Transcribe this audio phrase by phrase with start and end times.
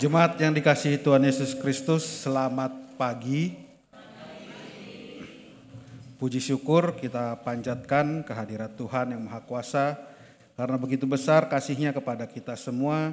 [0.00, 3.52] Jemaat yang dikasihi Tuhan Yesus Kristus, selamat pagi.
[6.16, 10.00] Puji syukur kita panjatkan kehadirat Tuhan yang Maha Kuasa
[10.56, 13.12] karena begitu besar kasihnya kepada kita semua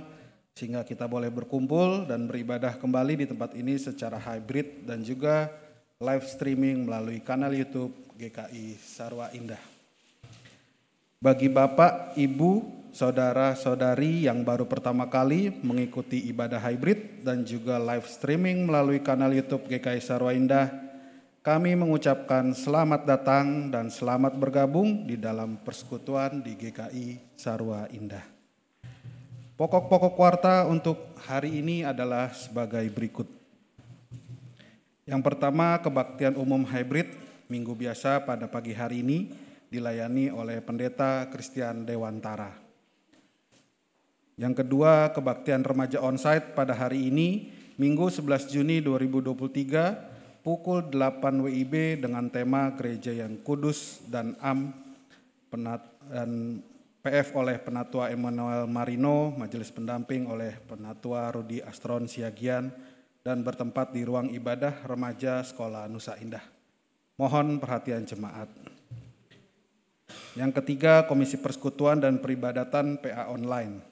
[0.56, 5.52] sehingga kita boleh berkumpul dan beribadah kembali di tempat ini secara hybrid dan juga
[6.00, 9.60] live streaming melalui kanal YouTube GKI Sarwa Indah.
[11.20, 18.66] Bagi Bapak, Ibu, saudara-saudari yang baru pertama kali mengikuti ibadah hybrid dan juga live streaming
[18.66, 20.74] melalui kanal YouTube GKI Sarwa Indah,
[21.46, 28.26] kami mengucapkan selamat datang dan selamat bergabung di dalam persekutuan di GKI Sarwa Indah.
[29.54, 33.30] Pokok-pokok warta untuk hari ini adalah sebagai berikut.
[35.06, 37.14] Yang pertama, kebaktian umum hybrid
[37.46, 39.30] minggu biasa pada pagi hari ini
[39.70, 42.67] dilayani oleh Pendeta Christian Dewantara.
[44.38, 47.50] Yang kedua, kebaktian remaja onsite pada hari ini,
[47.82, 54.78] Minggu 11 Juni 2023, pukul 8 WIB dengan tema Gereja yang Kudus dan AM
[55.50, 56.62] penat, dan
[57.02, 62.70] PF oleh Penatua Emmanuel Marino, Majelis Pendamping oleh Penatua Rudi Astron Siagian,
[63.26, 66.46] dan bertempat di ruang ibadah remaja Sekolah Nusa Indah.
[67.18, 68.54] Mohon perhatian jemaat.
[70.38, 73.87] Yang ketiga, Komisi Persekutuan dan Peribadatan PA Online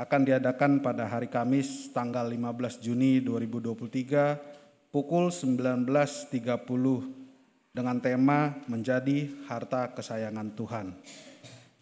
[0.00, 6.40] akan diadakan pada hari Kamis tanggal 15 Juni 2023 pukul 19.30
[7.76, 10.96] dengan tema menjadi harta kesayangan Tuhan.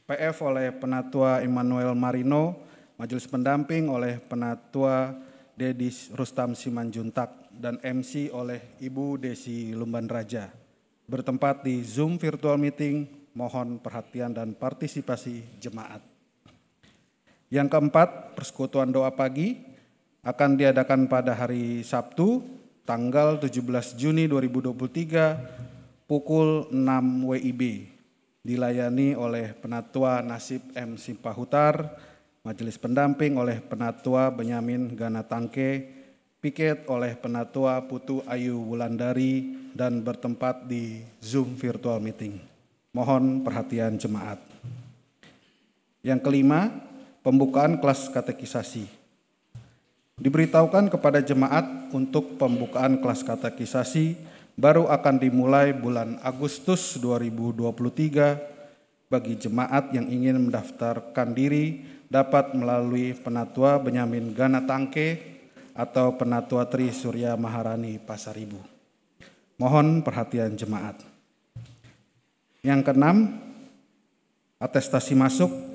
[0.03, 2.59] PF oleh Penatua Immanuel Marino,
[2.99, 5.15] Majelis Pendamping oleh Penatua
[5.55, 10.51] Dedis Rustam Simanjuntak dan MC oleh Ibu Desi Lumban Raja.
[11.07, 13.07] Bertempat di Zoom virtual meeting,
[13.39, 16.08] mohon perhatian dan partisipasi jemaat.
[17.49, 19.57] Yang keempat, persekutuan doa pagi
[20.21, 22.45] akan diadakan pada hari Sabtu
[22.85, 26.77] tanggal 17 Juni 2023 pukul 6
[27.25, 27.89] WIB
[28.45, 31.01] dilayani oleh Penatua Nasib M.
[31.01, 31.97] Simpahutar,
[32.45, 35.89] Majelis Pendamping oleh Penatua Benyamin Gana Tangke,
[36.45, 42.41] piket oleh Penatua Putu Ayu Wulandari dan bertempat di Zoom virtual meeting.
[42.93, 44.41] Mohon perhatian jemaat.
[46.01, 46.88] Yang kelima,
[47.29, 48.89] pembukaan kelas katekisasi.
[50.17, 54.17] Diberitahukan kepada jemaat untuk pembukaan kelas katekisasi
[54.57, 63.77] baru akan dimulai bulan Agustus 2023 bagi jemaat yang ingin mendaftarkan diri dapat melalui Penatua
[63.77, 65.37] Benyamin Gana Tangke
[65.77, 68.65] atau Penatua Tri Surya Maharani Pasaribu.
[69.61, 70.97] Mohon perhatian jemaat.
[72.65, 73.37] Yang keenam,
[74.59, 75.68] atestasi masuk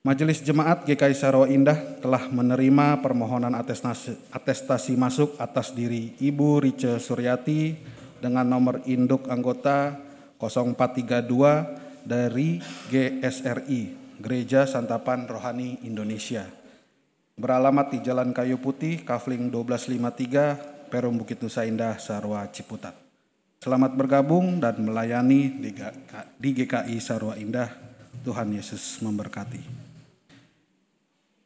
[0.00, 6.96] Majelis Jemaat GKI Sarwa Indah telah menerima permohonan atestasi, atestasi masuk atas diri Ibu Rice
[6.96, 7.76] Suryati
[8.16, 10.00] dengan nomor induk anggota
[10.40, 13.82] 0432 dari GSRI,
[14.24, 16.48] Gereja Santapan Rohani Indonesia.
[17.36, 22.96] Beralamat di Jalan Kayu Putih, Kafling 1253, Perum Bukit Nusa Indah, Sarwa Ciputat.
[23.60, 25.60] Selamat bergabung dan melayani
[26.40, 27.68] di GKI Sarwa Indah.
[28.20, 29.79] Tuhan Yesus memberkati.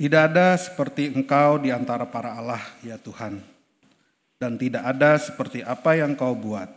[0.00, 3.36] Tidak ada seperti engkau di antara para Allah, ya Tuhan.
[4.40, 6.72] Dan tidak ada seperti apa yang kau buat.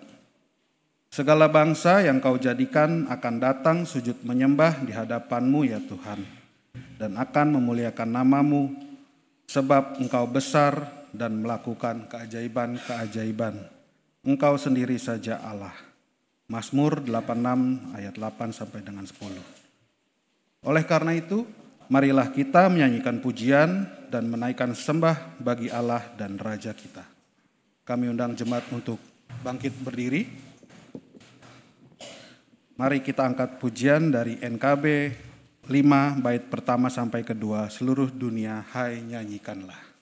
[1.08, 6.20] Segala bangsa yang kau jadikan akan datang sujud menyembah di hadapanmu, ya Tuhan.
[7.00, 8.76] Dan akan memuliakan namamu,
[9.48, 10.84] sebab engkau besar
[11.16, 13.56] dan melakukan keajaiban-keajaiban.
[14.28, 15.72] Engkau sendiri saja Allah.
[16.52, 19.40] Mazmur 86 ayat 8 sampai dengan 10.
[20.68, 21.48] Oleh karena itu,
[21.94, 27.06] Marilah kita menyanyikan pujian dan menaikkan sembah bagi Allah dan Raja kita.
[27.86, 28.98] Kami undang jemaat untuk
[29.46, 30.26] bangkit berdiri.
[32.82, 34.86] Mari kita angkat pujian dari NKB
[35.70, 39.93] 5 bait pertama sampai kedua seluruh dunia hai nyanyikanlah.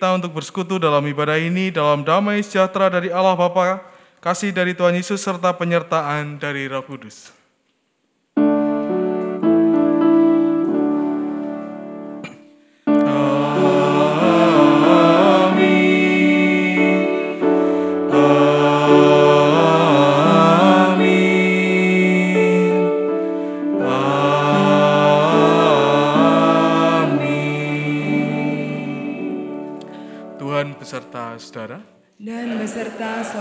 [0.00, 3.84] Kita untuk bersekutu dalam ibadah ini dalam damai sejahtera dari Allah Bapa,
[4.24, 7.28] kasih dari Tuhan Yesus serta penyertaan dari Roh Kudus.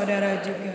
[0.10, 0.74] Saudara juga.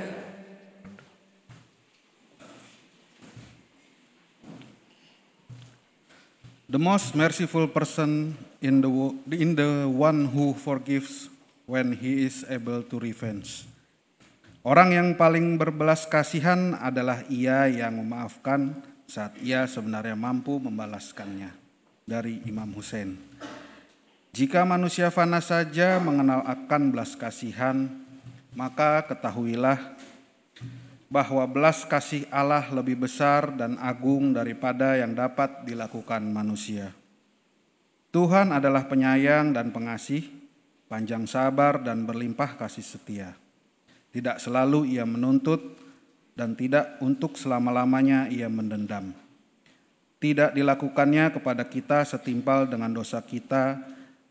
[6.71, 8.91] The most merciful person in the
[9.35, 11.27] in the one who forgives
[11.67, 13.67] when he is able to revenge.
[14.63, 21.51] Orang yang paling berbelas kasihan adalah ia yang memaafkan saat ia sebenarnya mampu membalaskannya.
[22.07, 23.19] Dari Imam Hussein.
[24.31, 28.04] Jika manusia fana saja mengenal akan belas kasihan,
[28.55, 29.79] maka ketahuilah
[31.11, 36.91] bahwa belas kasih Allah lebih besar dan agung daripada yang dapat dilakukan manusia.
[38.15, 40.27] Tuhan adalah penyayang dan pengasih,
[40.87, 43.31] panjang sabar dan berlimpah kasih setia.
[44.15, 45.59] Tidak selalu ia menuntut
[46.39, 49.11] dan tidak untuk selama-lamanya ia mendendam.
[50.23, 53.83] Tidak dilakukannya kepada kita setimpal dengan dosa kita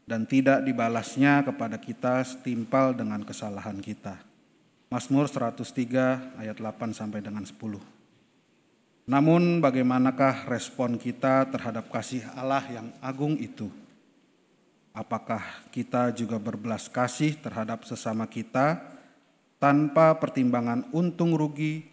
[0.04, 4.20] dan tidak dibalasnya kepada kita setimpal dengan kesalahan kita.
[4.92, 7.58] Mazmur 103 ayat 8 sampai dengan 10.
[9.04, 13.68] Namun bagaimanakah respon kita terhadap kasih Allah yang agung itu?
[14.94, 15.42] Apakah
[15.74, 18.80] kita juga berbelas kasih terhadap sesama kita
[19.58, 21.90] tanpa pertimbangan untung rugi,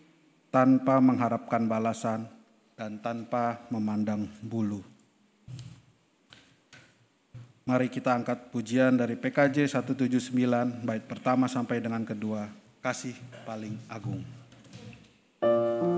[0.53, 2.29] tanpa mengharapkan balasan,
[2.77, 4.90] dan tanpa memandang bulu?
[7.69, 10.33] Mari kita angkat pujian dari PKJ 179
[10.83, 12.49] bait pertama sampai dengan kedua.
[12.81, 14.25] Kasih paling agung.
[15.41, 15.90] Kasih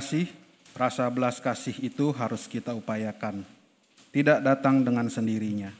[0.00, 0.32] Terkasih,
[0.80, 3.44] rasa belas kasih itu harus kita upayakan,
[4.08, 5.76] tidak datang dengan sendirinya.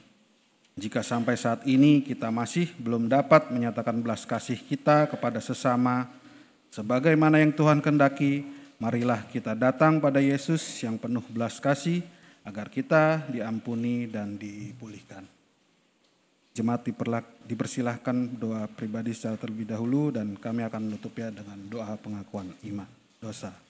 [0.77, 6.05] Jika sampai saat ini kita masih belum dapat menyatakan belas kasih kita kepada sesama,
[6.69, 8.45] sebagaimana yang Tuhan kendaki,
[8.77, 12.05] marilah kita datang pada Yesus yang penuh belas kasih,
[12.45, 15.25] agar kita diampuni dan dipulihkan.
[16.53, 16.85] Jemaat
[17.49, 22.85] dipersilahkan doa pribadi secara terlebih dahulu dan kami akan menutupnya dengan doa pengakuan iman
[23.17, 23.70] dosa.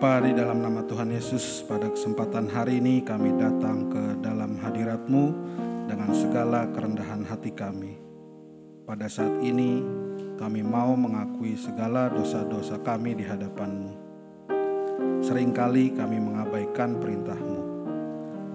[0.00, 5.24] Bapa di dalam nama Tuhan Yesus pada kesempatan hari ini kami datang ke dalam hadiratmu
[5.84, 8.00] dengan segala kerendahan hati kami.
[8.88, 9.84] Pada saat ini
[10.40, 13.92] kami mau mengakui segala dosa-dosa kami di hadapanmu.
[15.20, 17.60] Seringkali kami mengabaikan perintahmu.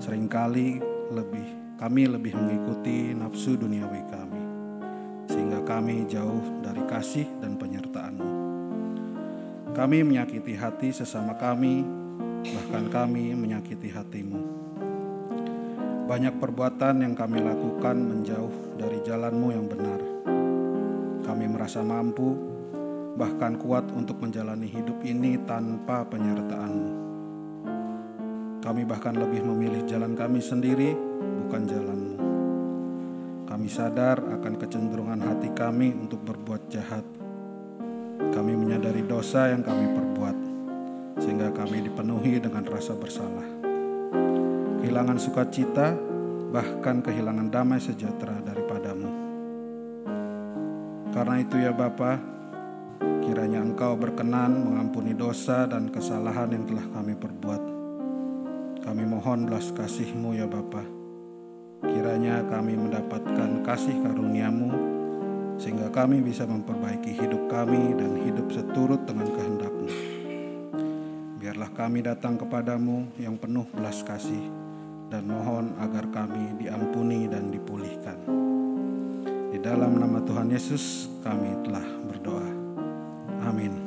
[0.02, 0.82] Seringkali
[1.14, 4.44] lebih kami lebih mengikuti nafsu duniawi kami.
[5.30, 7.56] Sehingga kami jauh dari kasih dan.
[9.76, 11.84] Kami menyakiti hati sesama kami,
[12.48, 14.40] bahkan kami menyakiti hatimu.
[16.08, 20.00] Banyak perbuatan yang kami lakukan menjauh dari jalanmu yang benar.
[21.28, 22.40] Kami merasa mampu,
[23.20, 26.92] bahkan kuat untuk menjalani hidup ini tanpa penyertaanmu.
[28.64, 30.96] Kami bahkan lebih memilih jalan kami sendiri,
[31.44, 32.16] bukan jalanmu.
[33.44, 37.04] Kami sadar akan kecenderungan hati kami untuk berbuat jahat,
[38.36, 40.38] kami menyadari dosa yang kami perbuat,
[41.24, 43.48] sehingga kami dipenuhi dengan rasa bersalah.
[44.84, 45.96] Kehilangan sukacita,
[46.52, 49.08] bahkan kehilangan damai sejahtera daripadamu.
[51.16, 52.20] Karena itu ya Bapa,
[53.24, 57.64] kiranya Engkau berkenan mengampuni dosa dan kesalahan yang telah kami perbuat.
[58.84, 60.84] Kami mohon belas kasih-Mu ya Bapa.
[61.88, 64.95] Kiranya kami mendapatkan kasih karuniamu
[65.56, 69.90] sehingga kami bisa memperbaiki hidup kami dan hidup seturut dengan kehendak-Mu.
[71.40, 74.50] Biarlah kami datang kepadamu yang penuh belas kasih
[75.14, 78.18] dan mohon agar kami diampuni dan dipulihkan.
[79.54, 82.50] Di dalam nama Tuhan Yesus kami telah berdoa.
[83.46, 83.85] Amin.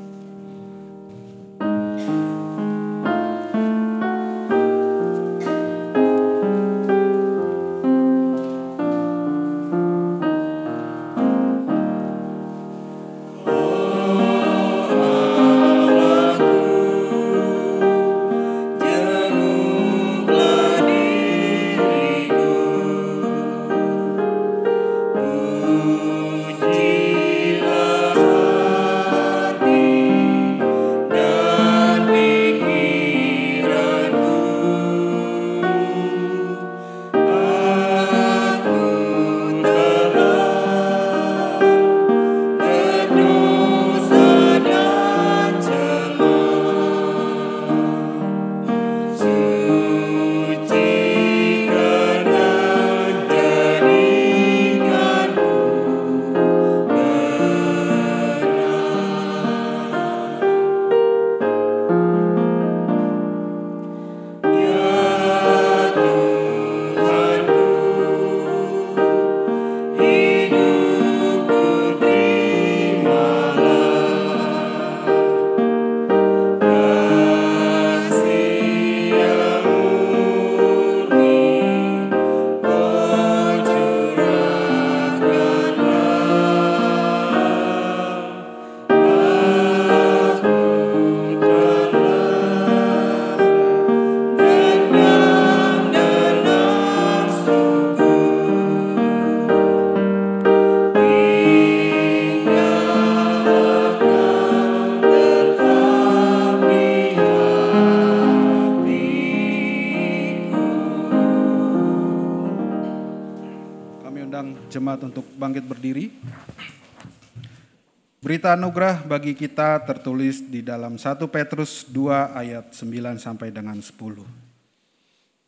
[118.48, 123.92] Berita anugerah bagi kita tertulis di dalam 1 Petrus 2 ayat 9 sampai dengan 10.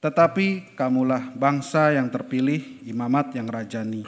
[0.04, 4.04] Tetapi kamulah bangsa yang terpilih, imamat yang rajani,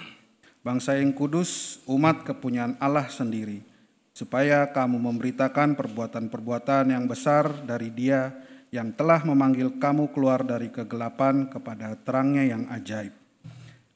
[0.61, 3.65] bangsa yang kudus, umat kepunyaan Allah sendiri,
[4.13, 8.29] supaya kamu memberitakan perbuatan-perbuatan yang besar dari Dia
[8.69, 13.17] yang telah memanggil kamu keluar dari kegelapan kepada terangnya yang ajaib.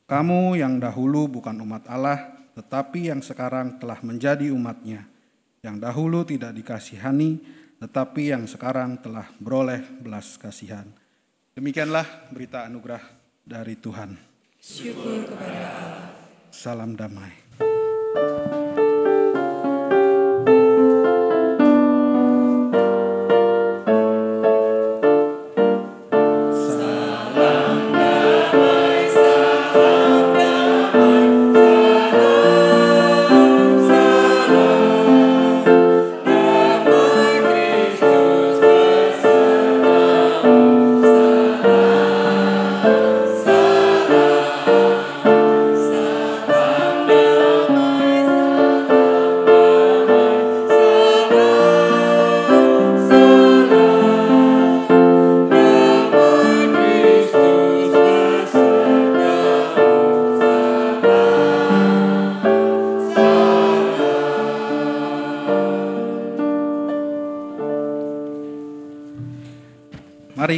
[0.08, 5.04] Kamu yang dahulu bukan umat Allah, tetapi yang sekarang telah menjadi umatnya.
[5.60, 7.44] Yang dahulu tidak dikasihani,
[7.76, 10.88] tetapi yang sekarang telah beroleh belas kasihan.
[11.52, 13.04] Demikianlah berita anugerah
[13.44, 14.16] dari Tuhan.
[14.56, 16.08] Syukur kepada Allah.
[16.48, 17.32] Salam damai.
[17.60, 18.65] Mari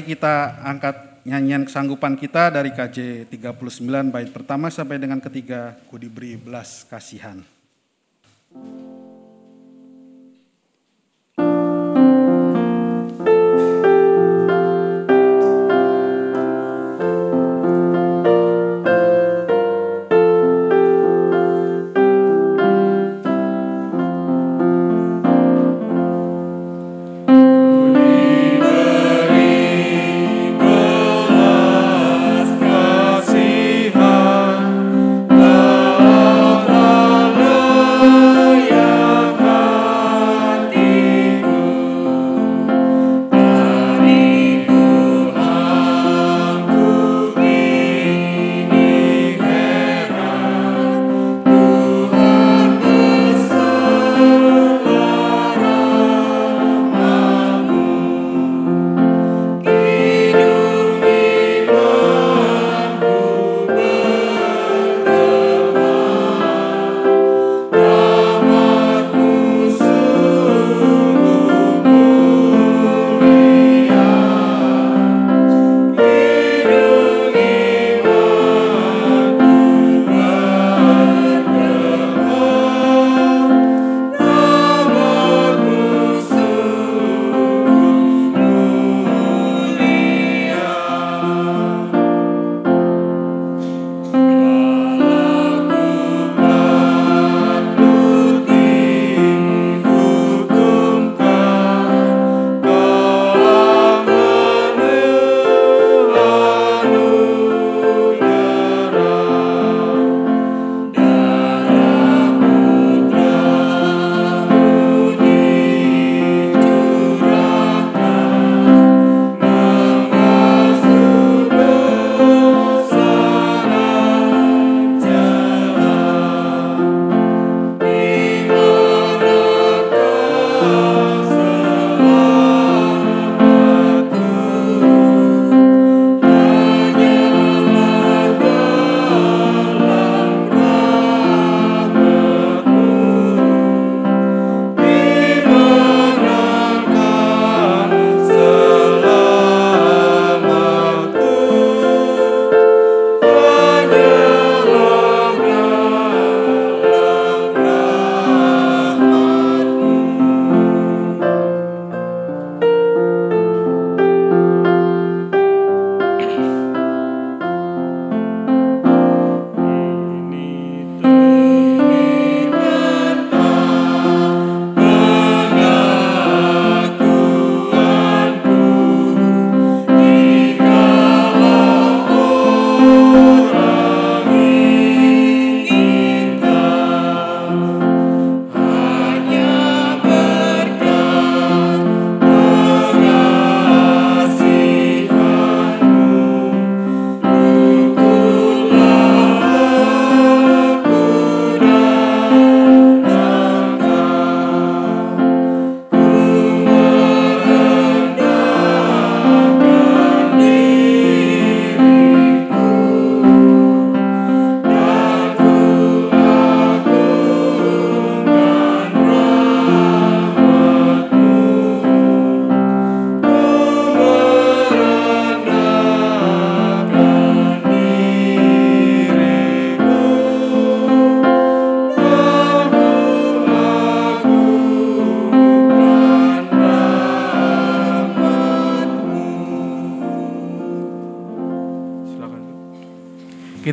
[0.09, 6.41] kita angkat nyanyian kesanggupan kita dari KJ 39 bait pertama sampai dengan ketiga ku diberi
[6.41, 7.45] belas kasihan.
[7.45, 8.88] Kasihan, Allah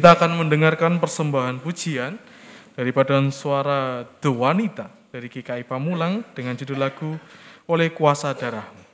[0.06, 2.14] Kita akan mendengarkan persembahan pujian
[2.78, 7.18] dari paduan suara The Wanita dari GKI Pamulang dengan judul lagu
[7.66, 8.85] Oleh Kuasa Darahmu.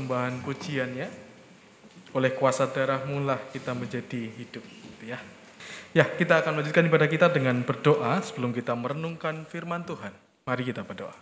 [0.00, 1.08] Persembahan pujiannya.
[2.16, 4.64] Oleh kuasa darahmu lah kita menjadi hidup.
[4.64, 5.20] Gitu ya.
[5.92, 10.16] Ya, kita akan melanjutkan ibadah kita dengan berdoa sebelum kita merenungkan firman Tuhan.
[10.48, 11.12] Mari kita berdoa.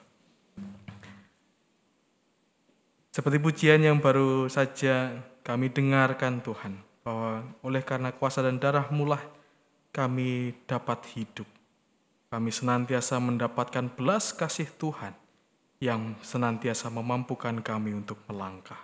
[3.11, 5.11] Seperti pujian yang baru saja
[5.43, 9.21] kami dengarkan Tuhan, bahwa oleh karena kuasa dan darahmu lah
[9.91, 11.49] kami dapat hidup.
[12.31, 15.17] Kami senantiasa mendapatkan belas kasih Tuhan
[15.79, 18.79] yang senantiasa memampukan kami untuk melangkah.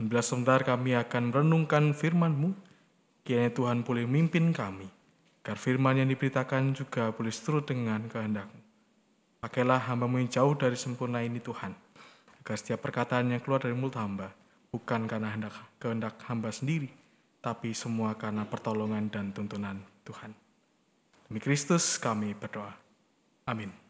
[0.00, 2.56] Bila sebentar kami akan merenungkan firman-Mu,
[3.22, 4.88] kiranya Tuhan boleh mimpin kami,
[5.44, 8.60] agar firman yang diberitakan juga boleh seturut dengan kehendak-Mu.
[9.44, 11.76] Pakailah hamba-Mu yang jauh dari sempurna ini Tuhan,
[12.40, 14.32] agar setiap perkataan yang keluar dari mulut hamba,
[14.72, 16.88] bukan karena hendak, kehendak hamba sendiri,
[17.44, 19.76] tapi semua karena pertolongan dan tuntunan
[20.08, 20.32] Tuhan.
[21.28, 22.74] Demi Kristus kami berdoa.
[23.46, 23.81] Amin.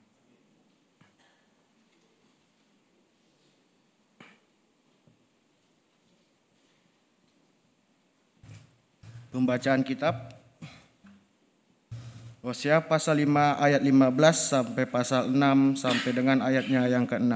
[9.33, 10.29] Pembacaan kitab
[12.45, 13.33] Hosea pasal 5
[13.65, 17.33] ayat 15 sampai pasal 6 sampai dengan ayatnya yang ke-6.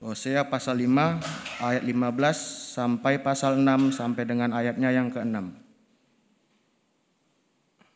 [0.00, 1.20] Hosea pasal 5
[1.60, 5.44] ayat 15 sampai pasal 6 sampai dengan ayatnya yang ke-6.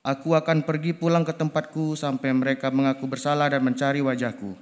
[0.05, 4.53] Aku akan pergi pulang ke tempatku sampai mereka mengaku bersalah dan mencari wajahku.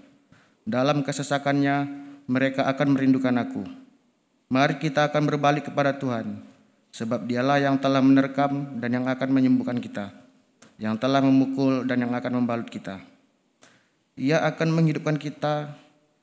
[0.63, 1.89] Dalam kesesakannya
[2.31, 3.88] mereka akan merindukan aku.
[4.49, 6.41] Mari kita akan berbalik kepada Tuhan,
[6.89, 10.09] sebab dialah yang telah menerkam dan yang akan menyembuhkan kita,
[10.81, 12.97] yang telah memukul dan yang akan membalut kita.
[14.17, 15.77] Ia akan menghidupkan kita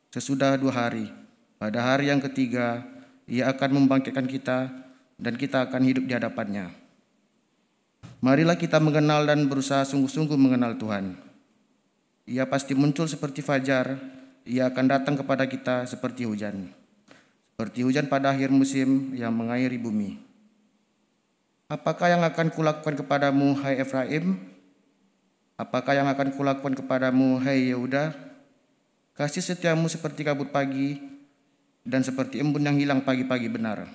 [0.09, 1.13] sesudah dua hari.
[1.61, 2.81] Pada hari yang ketiga,
[3.29, 4.73] ia akan membangkitkan kita
[5.21, 6.73] dan kita akan hidup di hadapannya.
[8.25, 11.13] Marilah kita mengenal dan berusaha sungguh-sungguh mengenal Tuhan.
[12.25, 14.01] Ia pasti muncul seperti fajar,
[14.49, 16.73] ia akan datang kepada kita seperti hujan
[17.55, 20.19] seperti hujan pada akhir musim yang mengairi bumi.
[21.71, 24.35] Apakah yang akan kulakukan kepadamu, hai Efraim?
[25.55, 28.11] Apakah yang akan kulakukan kepadamu, hai Yehuda?
[29.15, 30.99] Kasih setiamu seperti kabut pagi
[31.87, 33.87] dan seperti embun yang hilang pagi-pagi benar.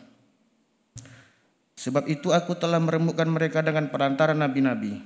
[1.76, 5.04] Sebab itu aku telah meremukkan mereka dengan perantara nabi-nabi.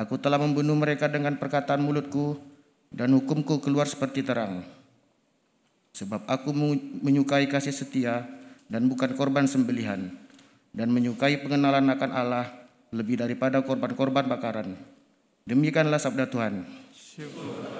[0.00, 2.40] Aku telah membunuh mereka dengan perkataan mulutku
[2.88, 4.64] dan hukumku keluar seperti terang.
[5.94, 6.50] Sebab aku
[7.06, 8.26] menyukai kasih setia
[8.66, 10.10] dan bukan korban sembelihan,
[10.74, 12.46] dan menyukai pengenalan akan Allah
[12.90, 14.74] lebih daripada korban-korban bakaran.
[15.46, 16.66] Demikianlah sabda Tuhan.
[16.90, 17.73] Syukur.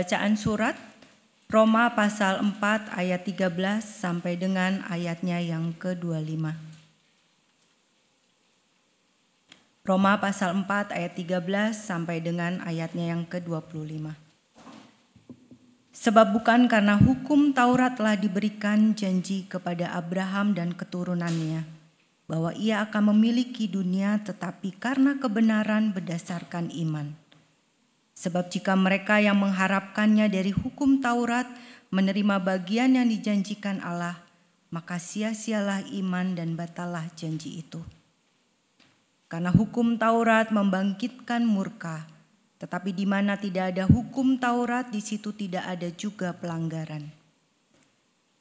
[0.00, 0.80] Pembacaan surat
[1.52, 2.56] Roma pasal 4
[2.96, 6.56] ayat 13 sampai dengan ayatnya yang ke-25.
[9.84, 14.08] Roma pasal 4 ayat 13 sampai dengan ayatnya yang ke-25.
[15.92, 21.68] Sebab bukan karena hukum Taurat telah diberikan janji kepada Abraham dan keturunannya
[22.24, 27.19] bahwa ia akan memiliki dunia tetapi karena kebenaran berdasarkan iman.
[28.20, 31.48] Sebab jika mereka yang mengharapkannya dari hukum Taurat
[31.88, 34.20] menerima bagian yang dijanjikan Allah,
[34.68, 37.80] maka sia-sialah iman dan batalah janji itu.
[39.24, 42.04] Karena hukum Taurat membangkitkan murka,
[42.60, 47.08] tetapi di mana tidak ada hukum Taurat, di situ tidak ada juga pelanggaran.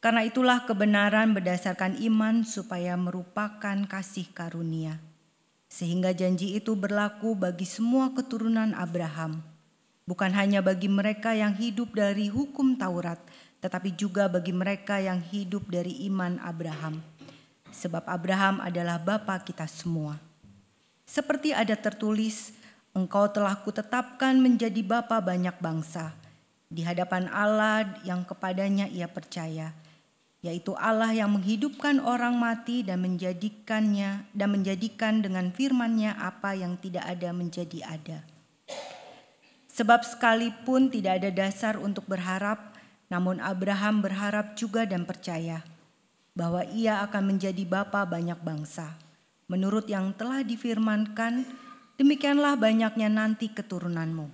[0.03, 4.99] Karena itulah kebenaran berdasarkan iman supaya merupakan kasih karunia.
[5.71, 9.45] Sehingga janji itu berlaku bagi semua keturunan Abraham,
[10.09, 13.21] bukan hanya bagi mereka yang hidup dari hukum Taurat,
[13.61, 16.97] tetapi juga bagi mereka yang hidup dari iman Abraham.
[17.69, 20.17] Sebab Abraham adalah bapa kita semua.
[21.05, 22.57] Seperti ada tertulis,
[22.97, 26.17] engkau telah kutetapkan menjadi bapa banyak bangsa
[26.73, 29.77] di hadapan Allah yang kepadanya ia percaya,
[30.41, 37.05] yaitu Allah yang menghidupkan orang mati dan menjadikannya dan menjadikan dengan firman-Nya apa yang tidak
[37.05, 38.38] ada menjadi ada.
[39.79, 42.75] Sebab sekalipun tidak ada dasar untuk berharap,
[43.07, 45.63] namun Abraham berharap juga dan percaya
[46.35, 48.99] bahwa ia akan menjadi bapa banyak bangsa.
[49.47, 51.47] Menurut yang telah difirmankan,
[51.95, 54.27] demikianlah banyaknya nanti keturunanmu.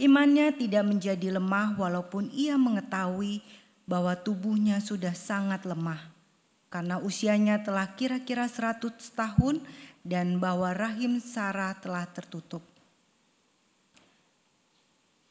[0.00, 3.44] Imannya tidak menjadi lemah walaupun ia mengetahui
[3.84, 6.00] bahwa tubuhnya sudah sangat lemah.
[6.72, 9.60] Karena usianya telah kira-kira 100 tahun
[10.00, 12.67] dan bahwa rahim Sarah telah tertutup.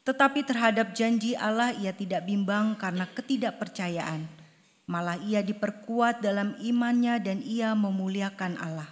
[0.08, 4.24] Tetapi terhadap janji Allah ia tidak bimbang karena ketidakpercayaan.
[4.88, 8.88] Malah ia diperkuat dalam imannya dan ia memuliakan Allah.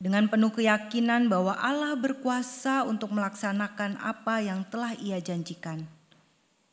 [0.00, 5.84] Dengan penuh keyakinan bahwa Allah berkuasa untuk melaksanakan apa yang telah ia janjikan.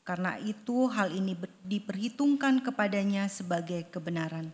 [0.07, 1.35] Karena itu hal ini
[1.67, 4.47] diperhitungkan kepadanya sebagai kebenaran.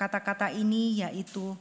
[0.00, 1.52] Kata-kata ini yaitu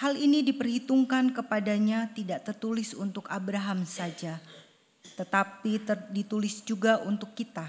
[0.00, 4.40] hal ini diperhitungkan kepadanya tidak tertulis untuk Abraham saja,
[5.16, 7.64] tetapi ter- ditulis juga untuk kita.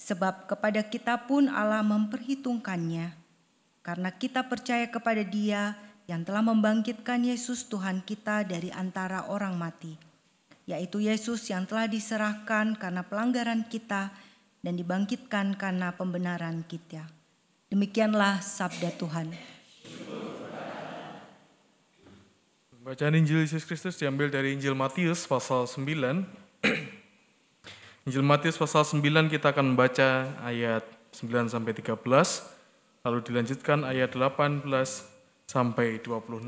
[0.00, 3.12] Sebab kepada kita pun Allah memperhitungkannya,
[3.84, 9.96] karena kita percaya kepada Dia yang telah membangkitkan Yesus Tuhan kita dari antara orang mati,
[10.68, 14.12] yaitu Yesus yang telah diserahkan karena pelanggaran kita
[14.60, 17.08] dan dibangkitkan karena pembenaran kita.
[17.72, 19.32] Demikianlah sabda Tuhan.
[22.84, 26.43] Bacaan Injil Yesus Kristus diambil dari Injil Matius pasal 9.
[28.08, 32.00] Injil Matius pasal 9 kita akan membaca ayat 9 sampai 13,
[33.04, 34.64] lalu dilanjutkan ayat 18
[35.44, 36.40] sampai 26.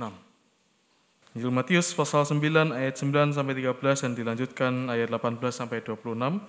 [1.36, 6.40] Injil Matius pasal 9 ayat 9 sampai 13 dan dilanjutkan ayat 18 sampai 26.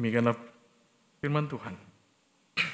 [0.00, 0.32] Demikianlah
[1.20, 1.76] firman Tuhan.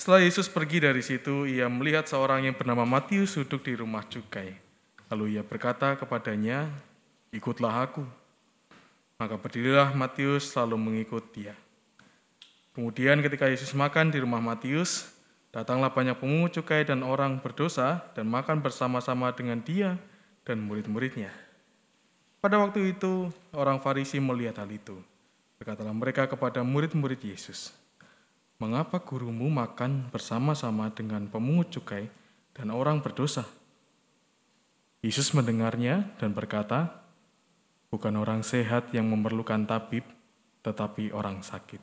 [0.00, 4.69] Setelah Yesus pergi dari situ, ia melihat seorang yang bernama Matius duduk di rumah cukai.
[5.10, 6.70] Lalu ia berkata kepadanya,
[7.34, 8.06] "Ikutlah aku."
[9.18, 11.52] Maka berdirilah Matius lalu mengikut dia.
[12.72, 15.12] Kemudian ketika Yesus makan di rumah Matius,
[15.50, 19.98] datanglah banyak pemungut cukai dan orang berdosa dan makan bersama-sama dengan dia
[20.46, 21.34] dan murid-muridnya.
[22.40, 24.96] Pada waktu itu, orang Farisi melihat hal itu.
[25.60, 27.76] Berkatalah mereka kepada murid-murid Yesus,
[28.56, 32.08] mengapa gurumu makan bersama-sama dengan pemungut cukai
[32.56, 33.44] dan orang berdosa?
[35.00, 37.00] Yesus mendengarnya dan berkata,
[37.88, 40.04] bukan orang sehat yang memerlukan tabib,
[40.60, 41.80] tetapi orang sakit.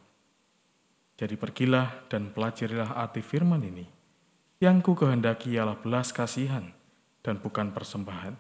[1.18, 3.90] Jadi pergilah dan pelajarilah arti firman ini.
[4.62, 6.70] Yang ku kehendaki ialah belas kasihan
[7.26, 8.38] dan bukan persembahan.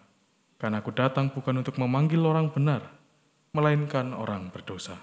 [0.61, 2.85] Karena aku datang bukan untuk memanggil orang benar,
[3.53, 4.97] melainkan orang berdosa.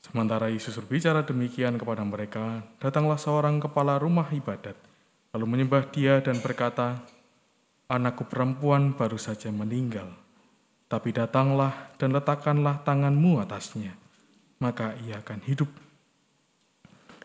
[0.00, 4.76] Sementara Yesus berbicara demikian kepada mereka, datanglah seorang kepala rumah ibadat,
[5.36, 7.00] lalu menyembah dia dan berkata,
[7.90, 10.14] Anakku perempuan baru saja meninggal,
[10.86, 13.98] tapi datanglah dan letakkanlah tanganmu atasnya,
[14.62, 15.66] maka ia akan hidup.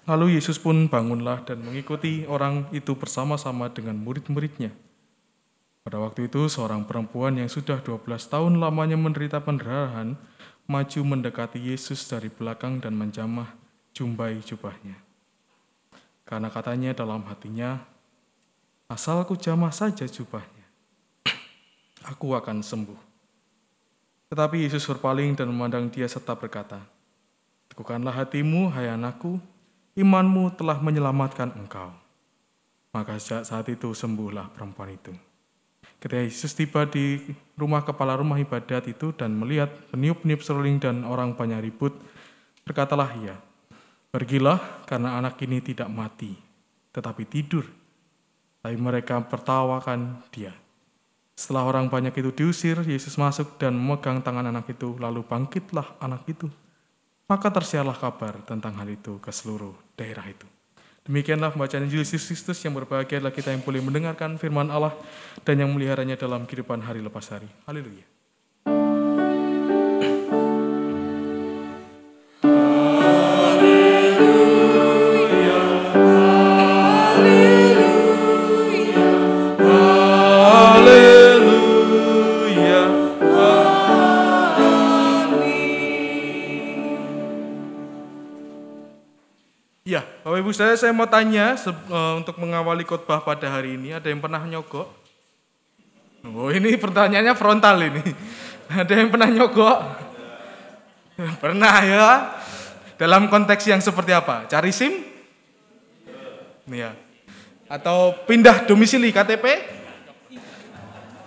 [0.09, 4.74] Lalu Yesus pun bangunlah dan mengikuti orang itu bersama-sama dengan murid-muridnya.
[5.86, 10.18] Pada waktu itu seorang perempuan yang sudah 12 tahun lamanya menderita pendarahan,
[10.66, 13.53] maju mendekati Yesus dari belakang dan menjamah
[13.93, 14.97] jumbai jubahnya.
[16.26, 17.82] Karena katanya dalam hatinya,
[18.89, 20.54] asalku jamah saja jubahnya,
[22.05, 22.99] aku akan sembuh.
[24.29, 26.81] Tetapi Yesus berpaling dan memandang dia serta berkata,
[27.69, 29.41] Teguhkanlah hatimu, hai anakku,
[29.97, 31.89] imanmu telah menyelamatkan engkau.
[32.93, 35.11] Maka sejak saat itu sembuhlah perempuan itu.
[35.99, 37.19] Ketika Yesus tiba di
[37.57, 41.97] rumah kepala rumah ibadat itu dan melihat peniup-peniup seruling dan orang banyak ribut,
[42.63, 43.35] berkatalah ia,
[44.15, 46.31] Pergilah karena anak ini tidak mati,
[46.95, 47.67] tetapi tidur.
[48.63, 50.55] Tapi mereka tertawakan dia.
[51.36, 56.23] Setelah orang banyak itu diusir, Yesus masuk dan memegang tangan anak itu, lalu bangkitlah anak
[56.31, 56.47] itu.
[57.27, 60.47] Maka tersiarlah kabar tentang hal itu ke seluruh daerah itu.
[61.05, 64.95] Demikianlah pembacaan Injil Yesus Kristus yang berbahagia adalah kita yang boleh mendengarkan firman Allah
[65.43, 67.51] dan yang meliharanya dalam kehidupan hari lepas hari.
[67.67, 68.14] Haleluya.
[90.26, 94.17] Bapak Ibu saya, saya mau tanya eh, untuk mengawali khotbah pada hari ini, ada yang
[94.17, 94.89] pernah nyogok?
[96.26, 98.01] Oh ini pertanyaannya frontal ini.
[98.82, 99.78] Ada yang pernah nyogok?
[101.45, 102.09] Pernah ya.
[102.97, 104.49] Dalam konteks yang seperti apa?
[104.49, 105.05] Cari SIM?
[106.73, 106.97] Ya.
[107.69, 109.45] Atau pindah domisili KTP?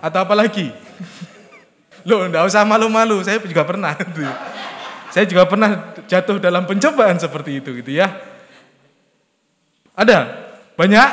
[0.03, 0.75] Atau apa lagi?
[2.11, 3.95] Loh, enggak usah malu-malu, saya juga pernah.
[5.15, 8.38] Saya juga pernah jatuh dalam pencobaan seperti itu gitu ya.
[9.99, 10.19] Ada?
[10.79, 11.09] Banyak?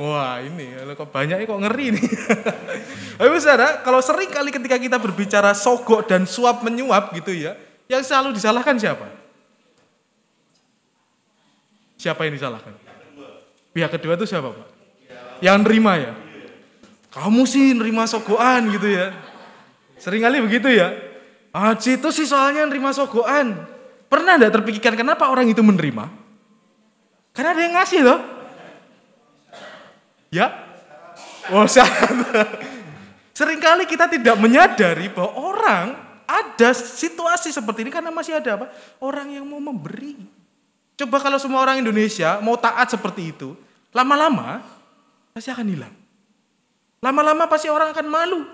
[0.00, 2.06] Wah ini, kok banyak kok ngeri nih.
[3.20, 7.56] Tapi saudara, kalau sering kali ketika kita berbicara sogok dan suap menyuap gitu ya,
[7.88, 9.04] yang selalu disalahkan siapa?
[12.00, 12.72] Siapa yang disalahkan?
[13.76, 14.68] Pihak kedua itu siapa Pak?
[15.44, 16.12] Yang nerima ya?
[17.12, 19.12] Kamu sih nerima sogoan gitu ya.
[20.00, 20.96] Sering kali begitu ya.
[21.52, 23.68] Ah, itu sih soalnya nerima sogoan.
[24.08, 26.19] Pernah enggak terpikirkan kenapa orang itu menerima?
[27.40, 28.20] Karena ada yang ngasih loh.
[30.28, 30.60] Ya?
[31.48, 31.64] Oh,
[33.32, 35.86] Seringkali kita tidak menyadari bahwa orang
[36.28, 38.68] ada situasi seperti ini karena masih ada apa?
[39.00, 40.20] Orang yang mau memberi.
[41.00, 43.56] Coba kalau semua orang Indonesia mau taat seperti itu,
[43.96, 44.60] lama-lama
[45.32, 45.94] pasti akan hilang.
[47.00, 48.44] Lama-lama pasti orang akan malu.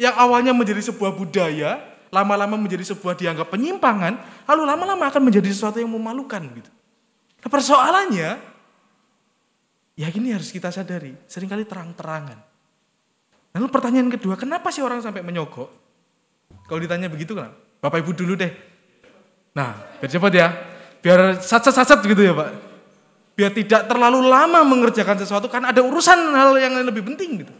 [0.00, 1.76] Yang awalnya menjadi sebuah budaya,
[2.08, 4.16] lama-lama menjadi sebuah dianggap penyimpangan,
[4.48, 6.72] lalu lama-lama akan menjadi sesuatu yang memalukan gitu.
[7.42, 8.30] Nah, persoalannya,
[9.98, 12.38] ya ini harus kita sadari, sering kali terang-terangan.
[13.52, 15.68] Lalu pertanyaan kedua, kenapa sih orang sampai menyogok?
[16.70, 18.52] Kalau ditanya begitu kan, Bapak Ibu dulu deh.
[19.52, 20.48] Nah, biar cepat ya,
[21.02, 22.48] biar sat-sat gitu ya Pak.
[23.36, 27.54] Biar tidak terlalu lama mengerjakan sesuatu, karena ada urusan hal yang lebih penting gitu.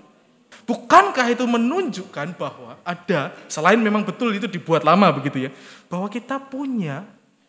[0.63, 5.51] Bukankah itu menunjukkan bahwa ada, selain memang betul itu dibuat lama begitu ya,
[5.91, 7.03] bahwa kita punya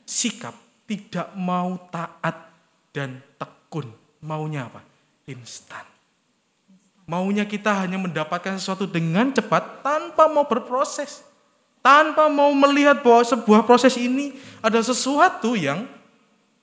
[0.03, 0.57] sikap
[0.87, 2.51] tidak mau taat
[2.93, 3.89] dan tekun.
[4.23, 4.83] Maunya apa?
[5.27, 5.83] Instan.
[7.03, 11.23] Maunya kita hanya mendapatkan sesuatu dengan cepat tanpa mau berproses.
[11.83, 15.83] Tanpa mau melihat bahwa sebuah proses ini ada sesuatu yang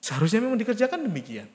[0.01, 1.45] seharusnya memang dikerjakan demikian.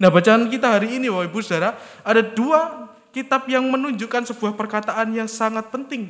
[0.00, 5.12] Nah bacaan kita hari ini Bapak Ibu Saudara, ada dua kitab yang menunjukkan sebuah perkataan
[5.12, 6.08] yang sangat penting.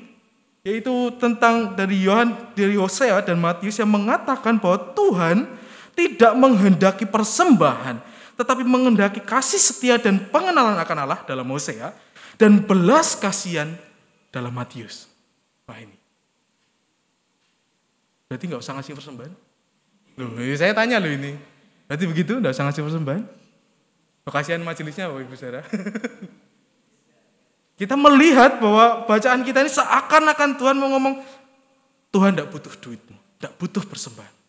[0.63, 5.49] Yaitu tentang dari Yohan, dari Hosea dan Matius yang mengatakan bahwa Tuhan
[5.95, 8.01] tidak menghendaki persembahan,
[8.39, 11.93] tetapi menghendaki kasih setia dan pengenalan akan Allah dalam Hosea
[12.41, 13.75] dan belas kasihan
[14.33, 15.11] dalam Matius.
[15.69, 15.97] Wah ini.
[18.31, 19.33] Berarti nggak usah ngasih persembahan?
[20.19, 21.35] Loh, ini saya tanya loh ini.
[21.91, 23.23] Berarti begitu, enggak usah ngasih persembahan?
[24.31, 25.67] Kasihan majelisnya Bapak Ibu Saudara.
[27.81, 31.19] kita melihat bahwa bacaan kita ini seakan-akan Tuhan mau ngomong,
[32.15, 34.40] Tuhan tidak butuh duitmu, tidak butuh persembahan.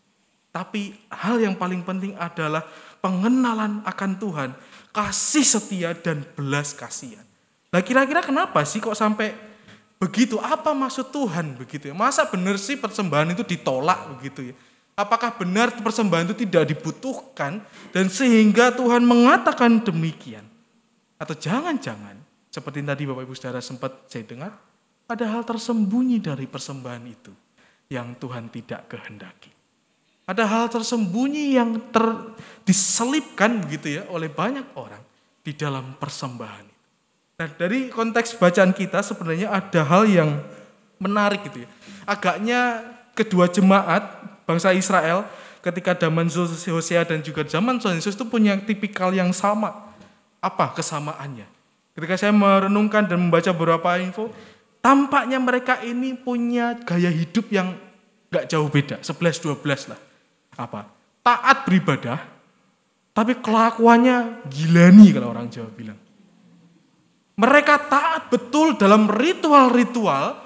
[0.51, 2.67] Tapi hal yang paling penting adalah
[2.99, 4.49] pengenalan akan Tuhan,
[4.91, 7.23] kasih setia dan belas kasihan.
[7.71, 9.31] Nah kira-kira kenapa sih kok sampai
[9.95, 10.35] begitu?
[10.43, 11.95] Apa maksud Tuhan begitu ya?
[11.95, 14.55] Masa benar sih persembahan itu ditolak begitu ya?
[14.99, 17.63] Apakah benar persembahan itu tidak dibutuhkan
[17.95, 20.43] dan sehingga Tuhan mengatakan demikian?
[21.15, 22.19] Atau jangan-jangan
[22.51, 24.51] seperti tadi Bapak Ibu Saudara sempat saya dengar,
[25.07, 27.31] ada hal tersembunyi dari persembahan itu
[27.87, 29.50] yang Tuhan tidak kehendaki.
[30.31, 32.07] Ada hal tersembunyi yang ter,
[32.63, 35.03] diselipkan begitu ya oleh banyak orang
[35.43, 36.63] di dalam persembahan.
[37.35, 40.39] Nah, dari konteks bacaan kita sebenarnya ada hal yang
[41.03, 41.69] menarik gitu ya.
[42.07, 42.79] Agaknya
[43.11, 44.07] kedua jemaat
[44.47, 45.27] bangsa Israel
[45.59, 49.91] ketika zaman Hosea dan juga zaman Yesus itu punya tipikal yang sama.
[50.39, 51.43] Apa kesamaannya?
[51.91, 54.31] Ketika saya merenungkan dan membaca beberapa info,
[54.79, 57.75] tampaknya mereka ini punya gaya hidup yang
[58.31, 60.10] gak jauh beda, 11-12 lah
[60.57, 60.87] apa?
[61.21, 62.19] Taat beribadah,
[63.11, 65.99] tapi kelakuannya gilani kalau orang Jawa bilang.
[67.37, 70.37] Mereka taat betul dalam ritual-ritual,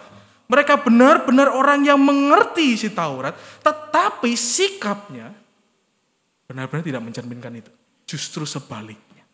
[0.45, 3.33] mereka benar-benar orang yang mengerti isi Taurat,
[3.65, 5.33] tetapi sikapnya
[6.45, 7.71] benar-benar tidak mencerminkan itu.
[8.05, 9.25] Justru sebaliknya.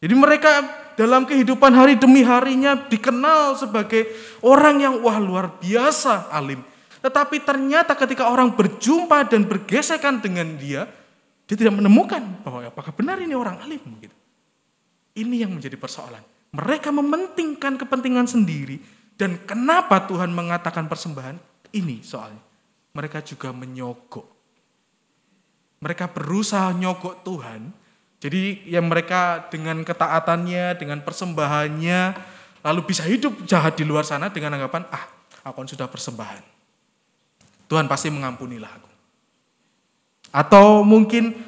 [0.00, 0.64] Jadi mereka
[0.96, 4.08] dalam kehidupan hari demi harinya dikenal sebagai
[4.40, 6.64] orang yang wah luar biasa alim.
[7.00, 10.84] Tetapi ternyata ketika orang berjumpa dan bergesekan dengan dia,
[11.48, 13.80] dia tidak menemukan bahwa apakah benar ini orang alim.
[14.04, 14.16] Gitu.
[15.16, 16.20] Ini yang menjadi persoalan.
[16.52, 18.78] Mereka mementingkan kepentingan sendiri.
[19.16, 21.40] Dan kenapa Tuhan mengatakan persembahan?
[21.72, 22.40] Ini soalnya.
[22.92, 24.28] Mereka juga menyogok.
[25.80, 27.72] Mereka berusaha nyogok Tuhan.
[28.20, 32.00] Jadi yang mereka dengan ketaatannya, dengan persembahannya,
[32.60, 35.08] lalu bisa hidup jahat di luar sana dengan anggapan, ah,
[35.40, 36.59] aku sudah persembahan
[37.70, 38.90] Tuhan pasti mengampunilah aku.
[40.34, 41.38] Atau mungkin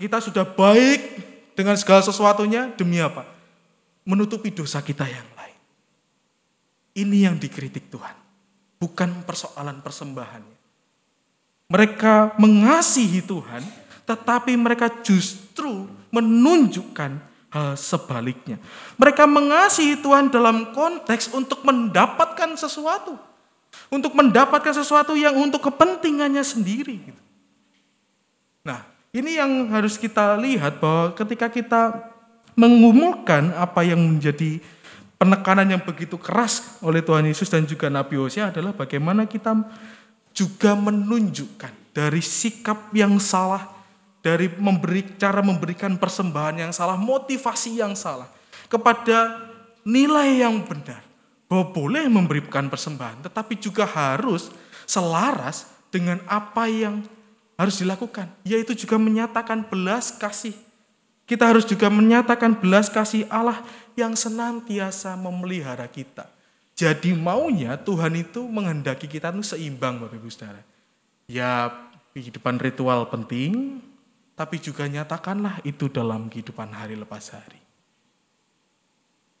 [0.00, 1.20] kita sudah baik
[1.52, 3.28] dengan segala sesuatunya demi apa?
[4.08, 5.58] Menutupi dosa kita yang lain.
[6.96, 8.16] Ini yang dikritik Tuhan.
[8.80, 10.56] Bukan persoalan persembahannya.
[11.68, 13.60] Mereka mengasihi Tuhan,
[14.08, 17.10] tetapi mereka justru menunjukkan
[17.52, 18.56] hal sebaliknya.
[18.96, 23.35] Mereka mengasihi Tuhan dalam konteks untuk mendapatkan sesuatu
[23.90, 26.96] untuk mendapatkan sesuatu yang untuk kepentingannya sendiri.
[27.00, 27.22] Gitu.
[28.66, 28.82] Nah,
[29.14, 31.82] ini yang harus kita lihat bahwa ketika kita
[32.58, 34.58] mengumumkan apa yang menjadi
[35.16, 39.54] penekanan yang begitu keras oleh Tuhan Yesus dan juga Nabi Hosea adalah bagaimana kita
[40.36, 43.72] juga menunjukkan dari sikap yang salah,
[44.20, 48.28] dari memberi cara memberikan persembahan yang salah, motivasi yang salah
[48.66, 49.38] kepada
[49.86, 51.05] nilai yang benar
[51.46, 54.50] bahwa boleh memberikan persembahan, tetapi juga harus
[54.86, 57.02] selaras dengan apa yang
[57.56, 60.54] harus dilakukan, yaitu juga menyatakan belas kasih.
[61.26, 63.58] Kita harus juga menyatakan belas kasih Allah
[63.98, 66.30] yang senantiasa memelihara kita.
[66.76, 70.62] Jadi maunya Tuhan itu menghendaki kita itu seimbang Bapak Ibu Saudara.
[71.26, 71.72] Ya
[72.14, 73.80] kehidupan ritual penting,
[74.38, 77.65] tapi juga nyatakanlah itu dalam kehidupan hari lepas hari.